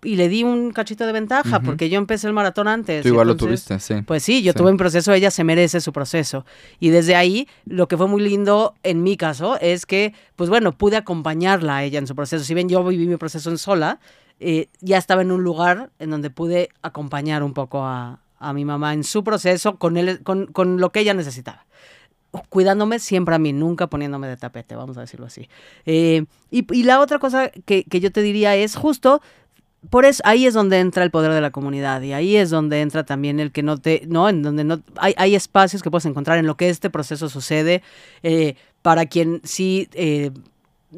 [0.04, 3.02] y le di un cachito de ventaja porque yo empecé el maratón antes.
[3.02, 4.02] Tú igual lo tuviste, sí.
[4.06, 6.44] Pues sí, yo tuve un proceso, ella se merece su proceso.
[6.78, 10.76] Y desde ahí, lo que fue muy lindo en mi caso es que, pues bueno,
[10.76, 12.44] pude acompañarla a ella en su proceso.
[12.44, 13.98] Si bien yo viví mi proceso en sola,
[14.40, 18.64] eh, ya estaba en un lugar en donde pude acompañar un poco a, a mi
[18.64, 21.64] mamá en su proceso con, él, con, con lo que ella necesitaba
[22.48, 25.48] cuidándome siempre a mí, nunca poniéndome de tapete, vamos a decirlo así.
[25.86, 29.20] Eh, y, la otra cosa que, yo te diría es justo,
[29.90, 32.80] por eso ahí es donde entra el poder de la comunidad y ahí es donde
[32.80, 36.06] entra también el que no te, no, en donde no, hay, hay espacios que puedes
[36.06, 37.82] encontrar en lo que este proceso sucede
[38.22, 39.88] eh, para quien sí...
[39.94, 40.30] Eh,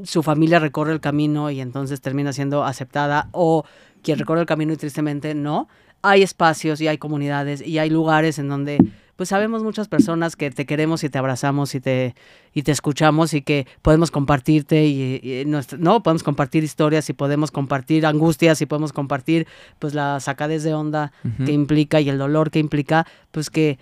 [0.05, 3.65] su familia recorre el camino y entonces termina siendo aceptada o
[4.03, 5.69] quien recorre el camino y tristemente no,
[6.03, 8.79] hay espacios y hay comunidades y hay lugares en donde
[9.17, 12.15] pues sabemos muchas personas que te queremos y te abrazamos y te,
[12.53, 18.07] y te escuchamos y que podemos compartirte y, no, podemos compartir historias y podemos compartir
[18.07, 19.47] angustias y podemos compartir
[19.79, 21.13] pues la sacadez de onda
[21.45, 23.79] que implica y el dolor que implica, pues que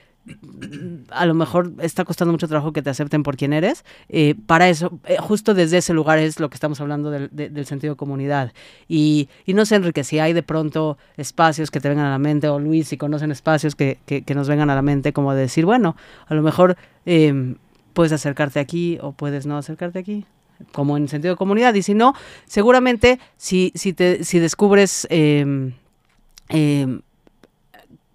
[1.10, 3.84] a lo mejor está costando mucho trabajo que te acepten por quien eres.
[4.08, 7.94] Eh, para eso, eh, justo desde ese lugar es lo que estamos hablando del, sentido
[7.94, 8.52] de comunidad.
[8.88, 12.48] Y, no sé, Enrique, si hay de pronto espacios que te vengan a la mente,
[12.48, 13.98] o Luis, si conocen espacios que,
[14.34, 15.96] nos vengan a la mente, como de decir, bueno,
[16.26, 17.56] a lo mejor em,
[17.92, 20.26] puedes acercarte aquí o puedes no acercarte aquí
[20.72, 21.74] como en sentido de comunidad.
[21.74, 22.14] Y si no,
[22.46, 25.72] seguramente si, si, te, si descubres em,
[26.48, 27.00] em,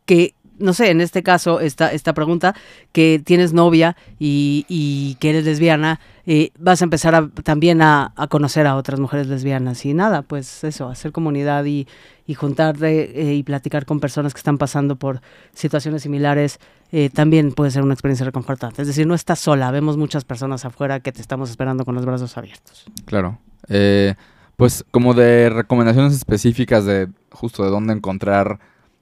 [0.05, 2.55] que no sé, en este caso, esta, esta pregunta,
[2.91, 8.27] que tienes novia y, y que eres lesbiana, eh, vas a empezar también a, a
[8.27, 11.87] conocer a otras mujeres lesbianas y nada, pues eso, hacer comunidad y,
[12.29, 15.19] y juntarte eh, y platicar con personas que están pasando por
[15.55, 16.59] situaciones similares
[16.91, 18.83] eh, también puede ser una experiencia reconfortante.
[18.83, 22.05] Es decir, no estás sola, vemos muchas personas afuera que te estamos esperando con los
[22.05, 22.85] brazos abiertos.
[23.05, 23.39] Claro.
[23.67, 24.13] Eh,
[24.57, 28.59] pues como de recomendaciones específicas de justo de dónde encontrar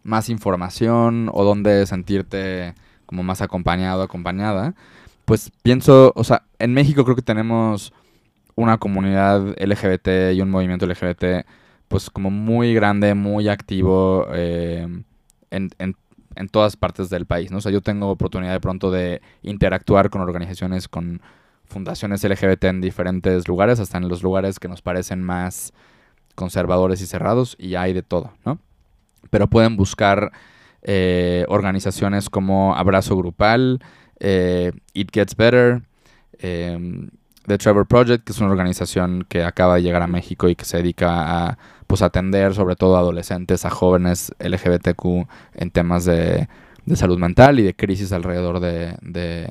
[0.07, 4.75] más información o dónde sentirte como más acompañado, acompañada,
[5.25, 7.93] pues pienso, o sea, en México creo que tenemos
[8.55, 11.45] una comunidad LGBT y un movimiento LGBT
[11.87, 14.87] pues como muy grande, muy activo eh,
[15.51, 15.95] en, en-
[16.35, 17.57] en todas partes del país, ¿no?
[17.57, 21.21] O sea, yo tengo oportunidad de pronto de interactuar con organizaciones, con
[21.65, 25.73] fundaciones LGBT en diferentes lugares, hasta en los lugares que nos parecen más
[26.35, 28.59] conservadores y cerrados, y hay de todo, ¿no?
[29.30, 30.32] Pero pueden buscar
[30.89, 33.80] eh, organizaciones como Abrazo Grupal,
[34.19, 35.82] eh, It Gets Better,
[36.39, 37.09] eh,
[37.45, 40.65] The Trevor Project, que es una organización que acaba de llegar a México y que
[40.65, 41.57] se dedica a
[41.88, 46.47] pues, atender sobre todo a adolescentes, a jóvenes LGBTQ en temas de,
[46.95, 49.49] salud mental y de crisis alrededor de,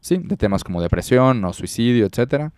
[0.00, 2.52] sí, de temas como depresión o suicidio, etcétera.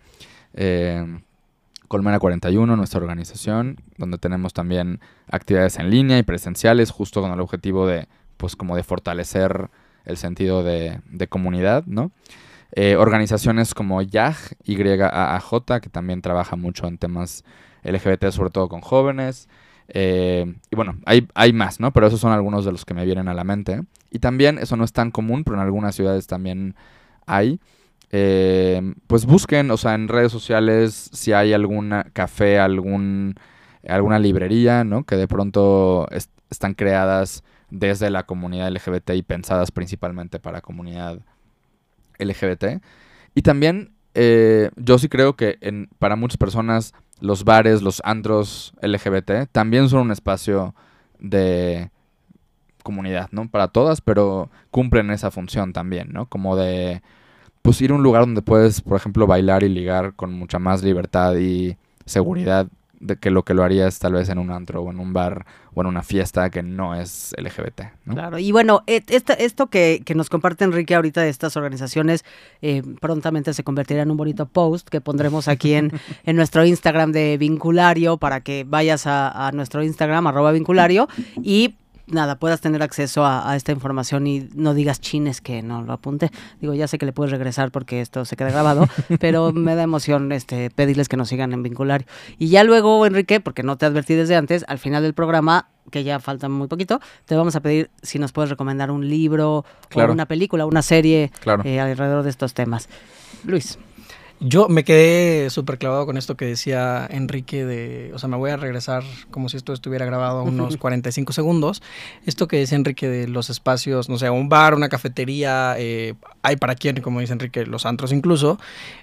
[1.88, 7.40] Colmena 41, nuestra organización, donde tenemos también actividades en línea y presenciales, justo con el
[7.40, 9.70] objetivo de, pues, como de fortalecer
[10.04, 12.10] el sentido de, de comunidad, ¿no?
[12.76, 17.44] Eh, organizaciones como YAJ, YAAJ, que también trabaja mucho en temas
[17.84, 19.48] LGBT, sobre todo con jóvenes.
[19.88, 21.92] Eh, y bueno, hay, hay más, ¿no?
[21.92, 23.82] Pero esos son algunos de los que me vienen a la mente.
[24.10, 26.74] Y también, eso no es tan común, pero en algunas ciudades también
[27.26, 27.60] hay.
[28.10, 33.34] Eh, pues busquen, o sea, en redes sociales si hay algún café, algún,
[33.88, 35.04] alguna librería, ¿no?
[35.04, 41.20] Que de pronto est- están creadas desde la comunidad LGBT y pensadas principalmente para comunidad
[42.18, 42.80] LGBT.
[43.34, 45.58] Y también eh, yo sí creo que
[45.98, 50.74] para muchas personas los bares, los antros LGBT también son un espacio
[51.18, 51.90] de
[52.82, 53.48] comunidad, ¿no?
[53.48, 56.26] Para todas, pero cumplen esa función también, ¿no?
[56.26, 57.02] Como de,
[57.64, 60.82] pues ir a un lugar donde puedes, por ejemplo, bailar y ligar con mucha más
[60.82, 62.66] libertad y seguridad
[63.00, 65.46] de que lo que lo harías tal vez en un antro o en un bar
[65.72, 68.12] o en una fiesta que no es LGBT, ¿no?
[68.14, 72.22] Claro, y bueno, et- esta- esto que, que nos comparte Enrique ahorita de estas organizaciones,
[72.60, 75.90] eh, prontamente se convertirá en un bonito post que pondremos aquí en,
[76.24, 81.08] en nuestro Instagram de Vinculario para que vayas a, a nuestro Instagram, arroba Vinculario,
[81.42, 81.76] y
[82.06, 85.92] nada, puedas tener acceso a, a esta información y no digas chines que no lo
[85.92, 86.30] apunte.
[86.60, 88.86] Digo, ya sé que le puedes regresar porque esto se queda grabado,
[89.20, 92.06] pero me da emoción este pedirles que nos sigan en Vinculario.
[92.38, 96.02] Y ya luego, Enrique, porque no te advertí desde antes, al final del programa, que
[96.04, 100.10] ya falta muy poquito, te vamos a pedir si nos puedes recomendar un libro Claro.
[100.10, 101.62] o una película, una serie Claro.
[101.64, 102.88] eh, alrededor de estos temas.
[103.44, 103.78] Luis.
[104.46, 108.50] Yo me quedé súper clavado con esto que decía Enrique de, o sea, me voy
[108.50, 111.82] a regresar como si esto estuviera grabado unos 45 segundos.
[112.26, 116.56] Esto que decía Enrique de los espacios, no sé, un bar, una cafetería, eh, hay
[116.56, 118.58] para quien, como dice Enrique, los antros incluso,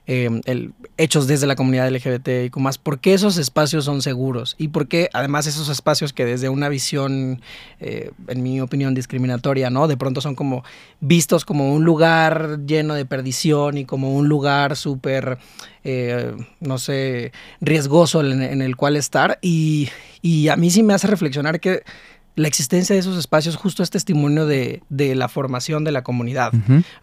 [0.06, 2.78] eh, el- hechos desde la comunidad LGBT y más.
[2.78, 4.56] ¿Por qué esos espacios son seguros?
[4.58, 7.42] Y por qué además esos espacios que desde una visión,
[7.80, 9.88] eh, en mi opinión, discriminatoria, ¿no?
[9.88, 10.64] De pronto son como
[11.00, 15.38] vistos como un lugar lleno de perdición y como un lugar súper,
[15.84, 17.32] eh, no sé,
[17.62, 19.40] riesgoso en, en el cual estar.
[19.42, 19.90] Y,
[20.22, 21.84] y a mí sí me hace reflexionar que
[22.36, 26.54] la existencia de esos espacios justo es testimonio de, de la formación de la comunidad.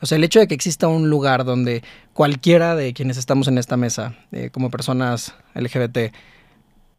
[0.01, 3.59] O sea, el hecho de que exista un lugar donde cualquiera de quienes estamos en
[3.59, 6.15] esta mesa, eh, como personas LGBT,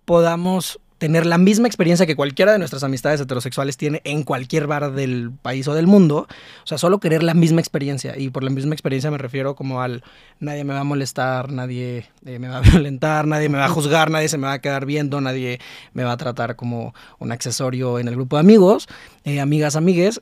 [0.05, 4.91] podamos tener la misma experiencia que cualquiera de nuestras amistades heterosexuales tiene en cualquier bar
[4.91, 6.27] del país o del mundo.
[6.63, 8.17] O sea, solo querer la misma experiencia.
[8.17, 10.03] Y por la misma experiencia me refiero como al
[10.39, 13.69] nadie me va a molestar, nadie eh, me va a violentar, nadie me va a
[13.69, 15.59] juzgar, nadie se me va a quedar viendo, nadie
[15.93, 18.87] me va a tratar como un accesorio en el grupo de amigos,
[19.23, 20.21] eh, amigas, amigues.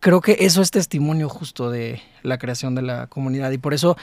[0.00, 3.52] Creo que eso es testimonio justo de la creación de la comunidad.
[3.52, 3.96] Y por eso,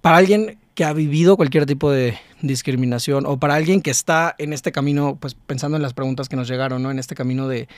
[0.00, 4.54] para alguien que ha vivido cualquier tipo de discriminación o para alguien que está en
[4.54, 6.90] este camino, pues pensando en las preguntas que nos llegaron, ¿no?
[6.90, 7.68] En este camino de,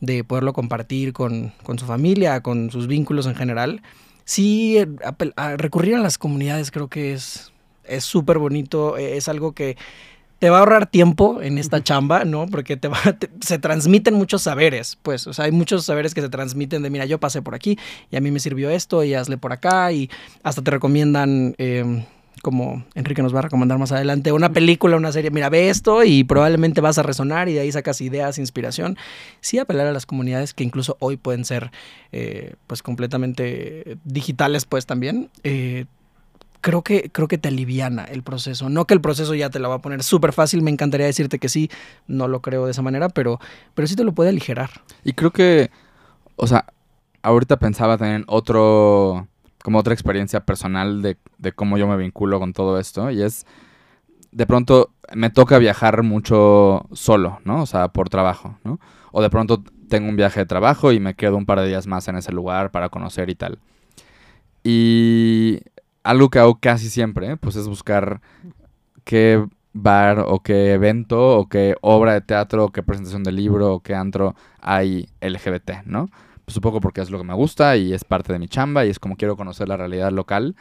[0.00, 3.82] de poderlo compartir con, con su familia, con sus vínculos en general,
[4.24, 4.86] sí, eh,
[5.36, 7.52] a recurrir a las comunidades creo que es
[7.84, 9.76] es súper bonito, eh, es algo que
[10.38, 12.46] te va a ahorrar tiempo en esta chamba, ¿no?
[12.46, 16.22] Porque te va, te- se transmiten muchos saberes, pues, o sea, hay muchos saberes que
[16.22, 17.78] se transmiten de, mira, yo pasé por aquí
[18.10, 20.08] y a mí me sirvió esto y hazle por acá y
[20.42, 22.06] hasta te recomiendan, eh,
[22.42, 26.04] como Enrique nos va a recomendar más adelante, una película, una serie, mira, ve esto
[26.04, 28.96] y probablemente vas a resonar y de ahí sacas ideas, inspiración.
[29.40, 31.70] Sí apelar a las comunidades que incluso hoy pueden ser
[32.12, 35.30] eh, pues completamente digitales pues también.
[35.44, 35.86] Eh,
[36.60, 38.68] creo que, creo que te aliviana el proceso.
[38.68, 41.38] No que el proceso ya te la va a poner súper fácil, me encantaría decirte
[41.38, 41.70] que sí,
[42.06, 43.38] no lo creo de esa manera, pero,
[43.74, 44.70] pero sí te lo puede aligerar.
[45.04, 45.70] Y creo que,
[46.34, 46.66] o sea,
[47.22, 49.28] ahorita pensaba también otro
[49.66, 51.18] como otra experiencia personal de,
[51.56, 53.10] cómo yo me vinculo con todo esto.
[53.10, 53.46] Y es,
[54.30, 57.62] de pronto me toca viajar mucho solo, ¿no?
[57.62, 58.78] O sea, por trabajo, ¿no?
[59.10, 61.88] O de pronto tengo un viaje de trabajo y me quedo un par de días
[61.88, 63.58] más en ese lugar para conocer y tal.
[64.62, 65.62] Y
[66.04, 68.20] algo que hago casi siempre, pues es buscar
[69.02, 73.74] qué bar o qué evento o qué obra de teatro o qué presentación de libro
[73.74, 76.08] o qué antro hay LGBT, ¿no?
[76.46, 78.90] Pues poco porque es lo que me gusta y es parte de mi chamba y
[78.90, 80.54] es como quiero conocer la realidad local,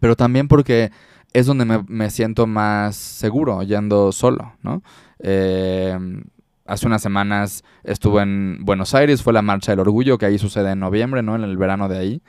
[0.00, 0.92] pero también porque
[1.32, 4.82] es donde me, siento más seguro yendo solo, ¿no?
[5.18, 6.24] Em,
[6.66, 10.72] hace unas semanas estuve en Buenos Aires, fue la Marcha del Orgullo, que ahí sucede
[10.72, 11.36] en noviembre, ¿no?
[11.36, 12.22] En el verano de ahí.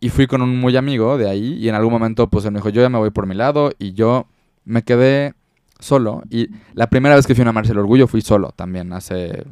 [0.00, 2.58] Y fui con un muy amigo de ahí y en algún momento pues él me
[2.58, 4.26] dijo, yo ya me voy por mi lado y yo
[4.64, 5.34] me quedé
[5.78, 6.22] solo.
[6.30, 9.44] Y la primera vez que fui a una Marcha del Orgullo fui solo también, hace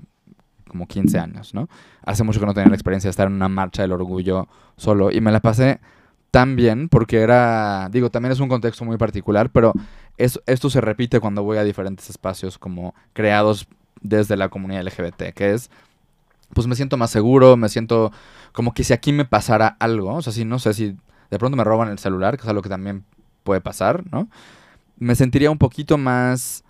[0.76, 1.68] como 15 años, ¿no?
[2.04, 4.46] Hace mucho que no tenía la experiencia de estar en una marcha del orgullo
[4.76, 5.80] solo y me la pasé
[6.30, 9.72] tan bien porque era, digo, también es un contexto muy particular, pero
[10.18, 13.66] esto se repite cuando voy a diferentes espacios como creados
[14.02, 15.70] desde la comunidad LGBT, que es,
[16.52, 18.12] pues me siento más seguro, me siento
[18.52, 20.96] como que si aquí me pasara algo, o sea, si no sé si
[21.30, 23.04] de pronto me roban el celular, que es algo que también
[23.44, 24.28] puede pasar, ¿no?
[24.98, 26.64] Me sentiría un poquito más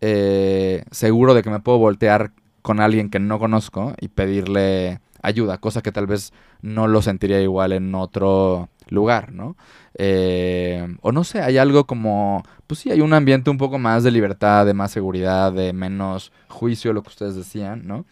[0.00, 2.32] eh, seguro de que me puedo voltear
[2.64, 7.42] con alguien que no conozco y pedirle ayuda, cosa que tal vez no lo sentiría
[7.42, 9.54] igual en otro lugar, ¿no?
[9.98, 14.02] Eh, o no sé, hay algo como, pues sí, hay un ambiente un poco más
[14.02, 18.06] de libertad, de más seguridad, de menos juicio, lo que ustedes decían, ¿no?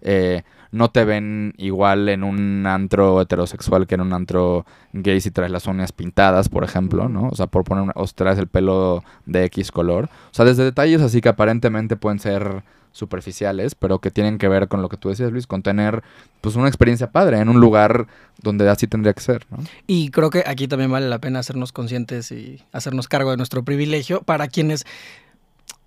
[0.00, 5.30] Eh, no te ven igual en un antro heterosexual que en un antro gay si
[5.30, 7.28] traes las uñas pintadas, por ejemplo, ¿no?
[7.28, 10.06] O sea, por poner, o traes el pelo de X color.
[10.06, 14.68] O sea, desde detalles así que aparentemente pueden ser superficiales, pero que tienen que ver
[14.68, 16.02] con lo que tú decías, Luis, con tener
[16.40, 18.06] pues una experiencia padre en un lugar
[18.42, 19.46] donde así tendría que ser.
[19.50, 19.58] ¿no?
[19.86, 23.64] Y creo que aquí también vale la pena hacernos conscientes y hacernos cargo de nuestro
[23.64, 24.84] privilegio para quienes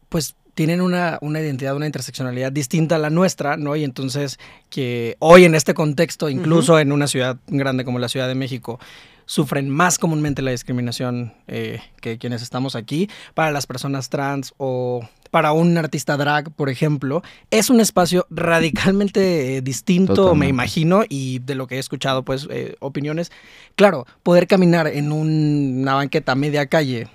[0.10, 3.76] pues tienen una, una, identidad, una interseccionalidad distinta a la nuestra, ¿no?
[3.76, 4.38] Y entonces
[4.70, 8.80] que hoy en este contexto, incluso en una ciudad grande como la Ciudad de México,
[9.26, 13.10] sufren más comúnmente la discriminación eh, que quienes estamos aquí.
[13.34, 19.58] Para las personas trans o para un artista drag, por ejemplo, es un espacio radicalmente
[19.58, 23.32] eh, distinto, me imagino, y de lo que he escuchado, pues, eh, opiniones.
[23.76, 27.08] Claro, poder caminar en una banqueta media calle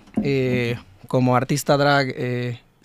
[1.07, 2.15] como artista drag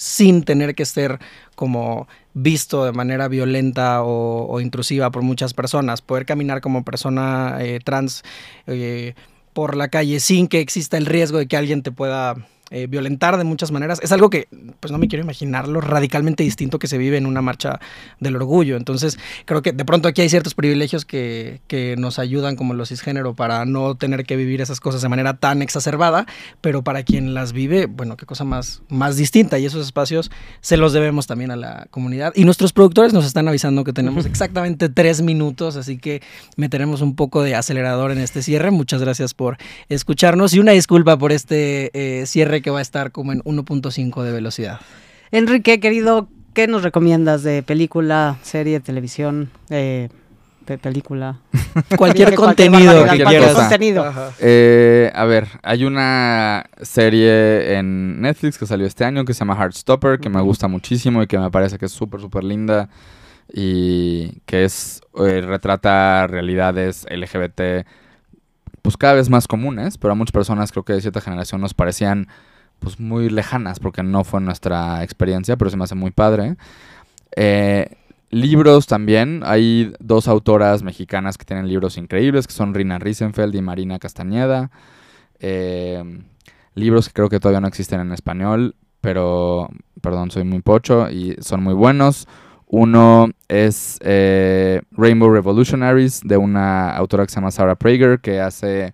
[0.01, 1.19] sin tener que ser
[1.53, 7.79] como visto de manera violenta o, intrusiva por muchas personas, poder caminar como persona eh,
[7.83, 8.23] trans
[8.65, 9.13] eh,
[9.53, 12.35] por la calle sin que exista el riesgo de que alguien te pueda
[12.73, 13.99] eh, violentar de muchas maneras.
[14.01, 14.47] Es algo que,
[14.79, 17.81] pues no me quiero imaginar lo radicalmente distinto que se vive en una marcha
[18.21, 18.77] del orgullo.
[18.77, 22.87] Entonces, creo que de pronto aquí hay ciertos privilegios que, que nos ayudan como los
[22.87, 26.25] cisgénero para no tener que vivir esas cosas de manera tan exacerbada,
[26.61, 29.59] pero para quien las vive, bueno, qué cosa más, más distinta.
[29.59, 32.31] Y esos espacios se los debemos también a la comunidad.
[32.35, 36.21] Y nuestros productores nos están avisando que tenemos exactamente tres minutos, así que
[36.55, 38.71] meteremos un poco de acelerador en este cierre.
[38.71, 39.57] Muchas gracias por
[39.89, 44.23] escucharnos y una disculpa por este eh, cierre que va a estar como en 1.5
[44.23, 44.79] de velocidad.
[45.31, 49.49] Enrique, querido, ¿qué nos recomiendas de película, serie, televisión?
[49.69, 50.09] Eh,
[50.77, 51.39] película.
[51.97, 53.53] cualquier contenido que quieras.
[53.53, 54.13] Contenido.
[54.39, 59.55] Eh, a ver, hay una serie en Netflix que salió este año que se llama
[59.55, 62.89] Heartstopper, que me gusta muchísimo y que me parece que es súper, súper linda
[63.53, 67.85] y que es eh, retrata realidades LGBT
[68.81, 71.75] pues cada vez más comunes, pero a muchas personas creo que de cierta generación nos
[71.75, 72.27] parecían
[72.81, 76.55] pues muy lejanas porque no fue nuestra experiencia, pero se me hace muy padre.
[77.35, 77.95] Eh,
[78.31, 83.61] libros también, hay dos autoras mexicanas que tienen libros increíbles, que son Rina Riesenfeld y
[83.61, 84.71] Marina Castañeda.
[85.39, 86.03] Eh,
[86.73, 89.69] libros que creo que todavía no existen en español, pero,
[90.01, 92.27] perdón, soy muy pocho y son muy buenos.
[92.65, 98.93] Uno es eh, Rainbow Revolutionaries de una autora que se llama Sarah Prager, que hace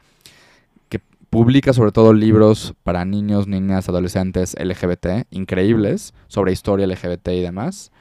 [1.29, 7.91] publica sobre todo libros para niños, niñas, adolescentes LGBT, increíbles, sobre historia LGBT y demás.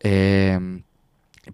[0.00, 0.82] Em,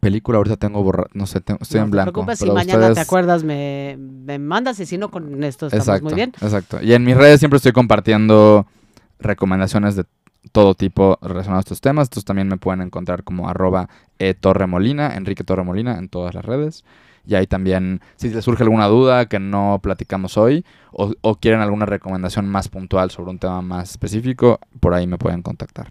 [0.01, 2.12] Película ahorita tengo borrado, no sé, tengo- estoy no en te blanco.
[2.12, 6.05] preocupes, si mañana te acuerdas me, me mandas y si no, con esto estamos Exacto,
[6.05, 6.32] muy bien.
[6.42, 6.78] exacto.
[6.82, 8.66] Y en mis redes siempre estoy compartiendo
[9.18, 10.05] recomendaciones de
[10.53, 12.09] todo tipo relacionados a estos temas.
[12.09, 13.88] Entonces también me pueden encontrar como arroba
[14.18, 16.84] e Torremolina, Enrique Torremolina en todas las redes.
[17.27, 21.87] Y ahí también, si les surge alguna duda que no platicamos hoy o, quieren alguna
[21.87, 25.89] recomendación más puntual sobre un tema más específico, por ahí me pueden contactar.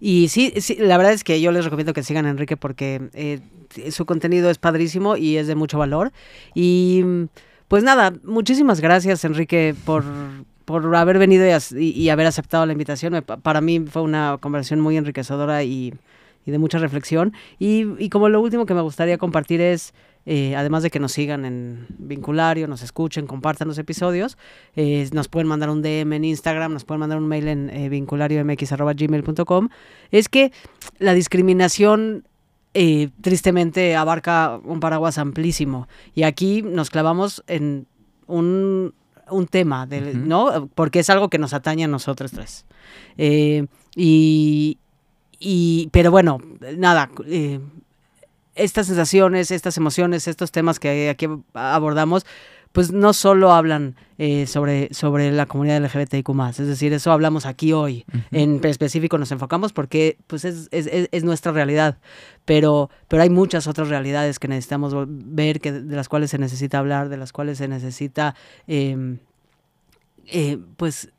[0.00, 3.40] Y sí, sí, la verdad es que yo les recomiendo que sigan Enrique porque eh,
[3.90, 6.12] su contenido es padrísimo y es de mucho valor.
[6.54, 7.04] Y
[7.68, 10.04] pues nada, muchísimas gracias Enrique por,
[10.64, 11.44] por haber venido
[11.76, 13.22] y, haber aceptado la invitación.
[13.22, 15.94] Para mí fue una conversación muy enriquecedora y,
[16.46, 17.32] de mucha reflexión.
[17.58, 19.94] Y como lo último que me gustaría compartir es,
[20.26, 24.38] eh, además de que nos sigan en Vinculario, nos escuchen, compartan los episodios,
[24.76, 27.88] eh, nos pueden mandar un DM en Instagram, nos pueden mandar un mail en eh,
[27.88, 29.68] vinculariomx.gmail.com,
[30.10, 30.52] es que
[30.98, 32.24] la discriminación
[32.74, 35.88] eh, tristemente abarca un paraguas amplísimo.
[36.14, 37.86] Y aquí nos clavamos en
[38.26, 38.94] un,
[39.30, 40.26] un tema, del-.
[40.26, 40.68] ¿no?
[40.74, 42.66] Porque es algo que nos atañe a nosotros tres.
[43.96, 44.78] Y,
[45.38, 46.38] y, pero bueno,
[46.76, 47.60] nada, eh,
[48.54, 52.24] estas sensaciones, estas emociones, estos temas que aquí abordamos,
[52.72, 57.72] pues no solo hablan eh, sobre, sobre la comunidad LGBTIQ+, es decir, eso hablamos aquí
[57.72, 58.04] hoy.
[58.32, 61.98] En específico nos enfocamos porque pues es, es- es- es nuestra realidad,
[62.44, 66.78] pero, pero hay muchas otras realidades que necesitamos ver, que, de las cuales se necesita
[66.80, 68.34] hablar, de las cuales se necesita,
[68.66, 69.18] eh,
[70.26, 71.10] eh, pues,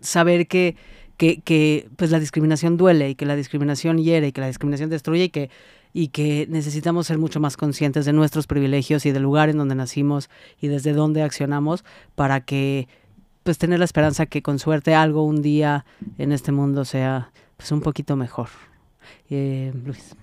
[0.00, 0.76] saber que,
[1.16, 4.90] que, que, pues la discriminación duele y que la discriminación hiere y que la discriminación
[4.90, 5.50] destruye y que,
[5.92, 9.74] y que necesitamos ser mucho más conscientes de nuestros privilegios y del lugar en donde
[9.74, 10.30] nacimos
[10.60, 11.84] y desde dónde accionamos
[12.14, 12.88] para que
[13.42, 15.84] pues tener la esperanza que con suerte algo un día
[16.18, 18.48] en este mundo sea pues un poquito mejor.
[19.30, 20.14] Eh, Luis.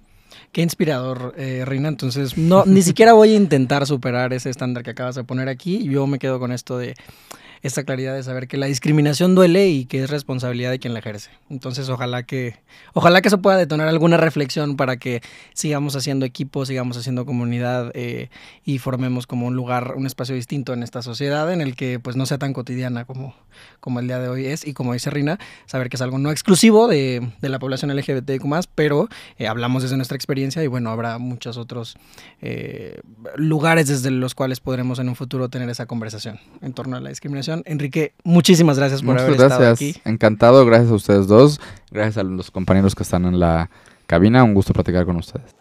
[0.52, 1.90] Qué inspirador, eh, Reina.
[1.90, 5.84] Entonces, no, ni siquiera voy a intentar superar ese estándar que acabas de poner aquí.
[5.84, 6.96] Yo me quedo con esto de
[7.62, 11.00] esta claridad de saber que la discriminación duele y que es responsabilidad de quien la
[11.00, 11.32] ejerce.
[11.50, 12.56] Entonces, ojalá que,
[12.94, 15.22] ojalá que eso pueda detonar alguna reflexión para que
[15.54, 18.30] sigamos haciendo equipo, sigamos haciendo comunidad eh,
[18.64, 22.16] y formemos como un lugar, un espacio distinto en esta sociedad en el que pues
[22.16, 23.36] no sea tan cotidiana como,
[23.80, 24.66] como el día de hoy es.
[24.66, 28.68] Y como dice Rina, saber que es algo no exclusivo de, de la población LGBTQ+,
[28.76, 31.98] pero eh, hablamos desde nuestra experiencia y bueno, habrá muchos otros
[32.42, 33.00] eh,
[33.36, 37.10] lugares desde los cuales podremos en un futuro tener esa conversación en torno a la
[37.10, 37.49] discriminación.
[37.66, 39.60] Enrique, muchísimas gracias por Muchas haber gracias.
[39.62, 40.02] estado aquí.
[40.06, 41.60] Encantado, gracias a ustedes dos.
[41.92, 43.70] Gracias a los compañeros que están en la
[44.08, 44.44] cabina.
[44.44, 45.56] Un gusto platicar con ustedes.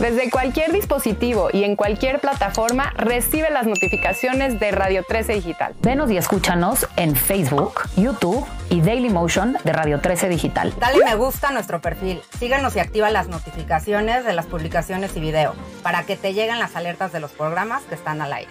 [0.00, 5.74] Desde cualquier dispositivo y en cualquier plataforma, recibe las notificaciones de Radio 13 Digital.
[5.82, 10.74] Venos y escúchanos en Facebook, YouTube y Dailymotion de Radio 13 Digital.
[10.80, 12.20] Dale me gusta a nuestro perfil.
[12.38, 15.54] Síguenos y activa las notificaciones de las publicaciones y video
[15.84, 18.50] para que te lleguen las alertas de los programas que están al aire.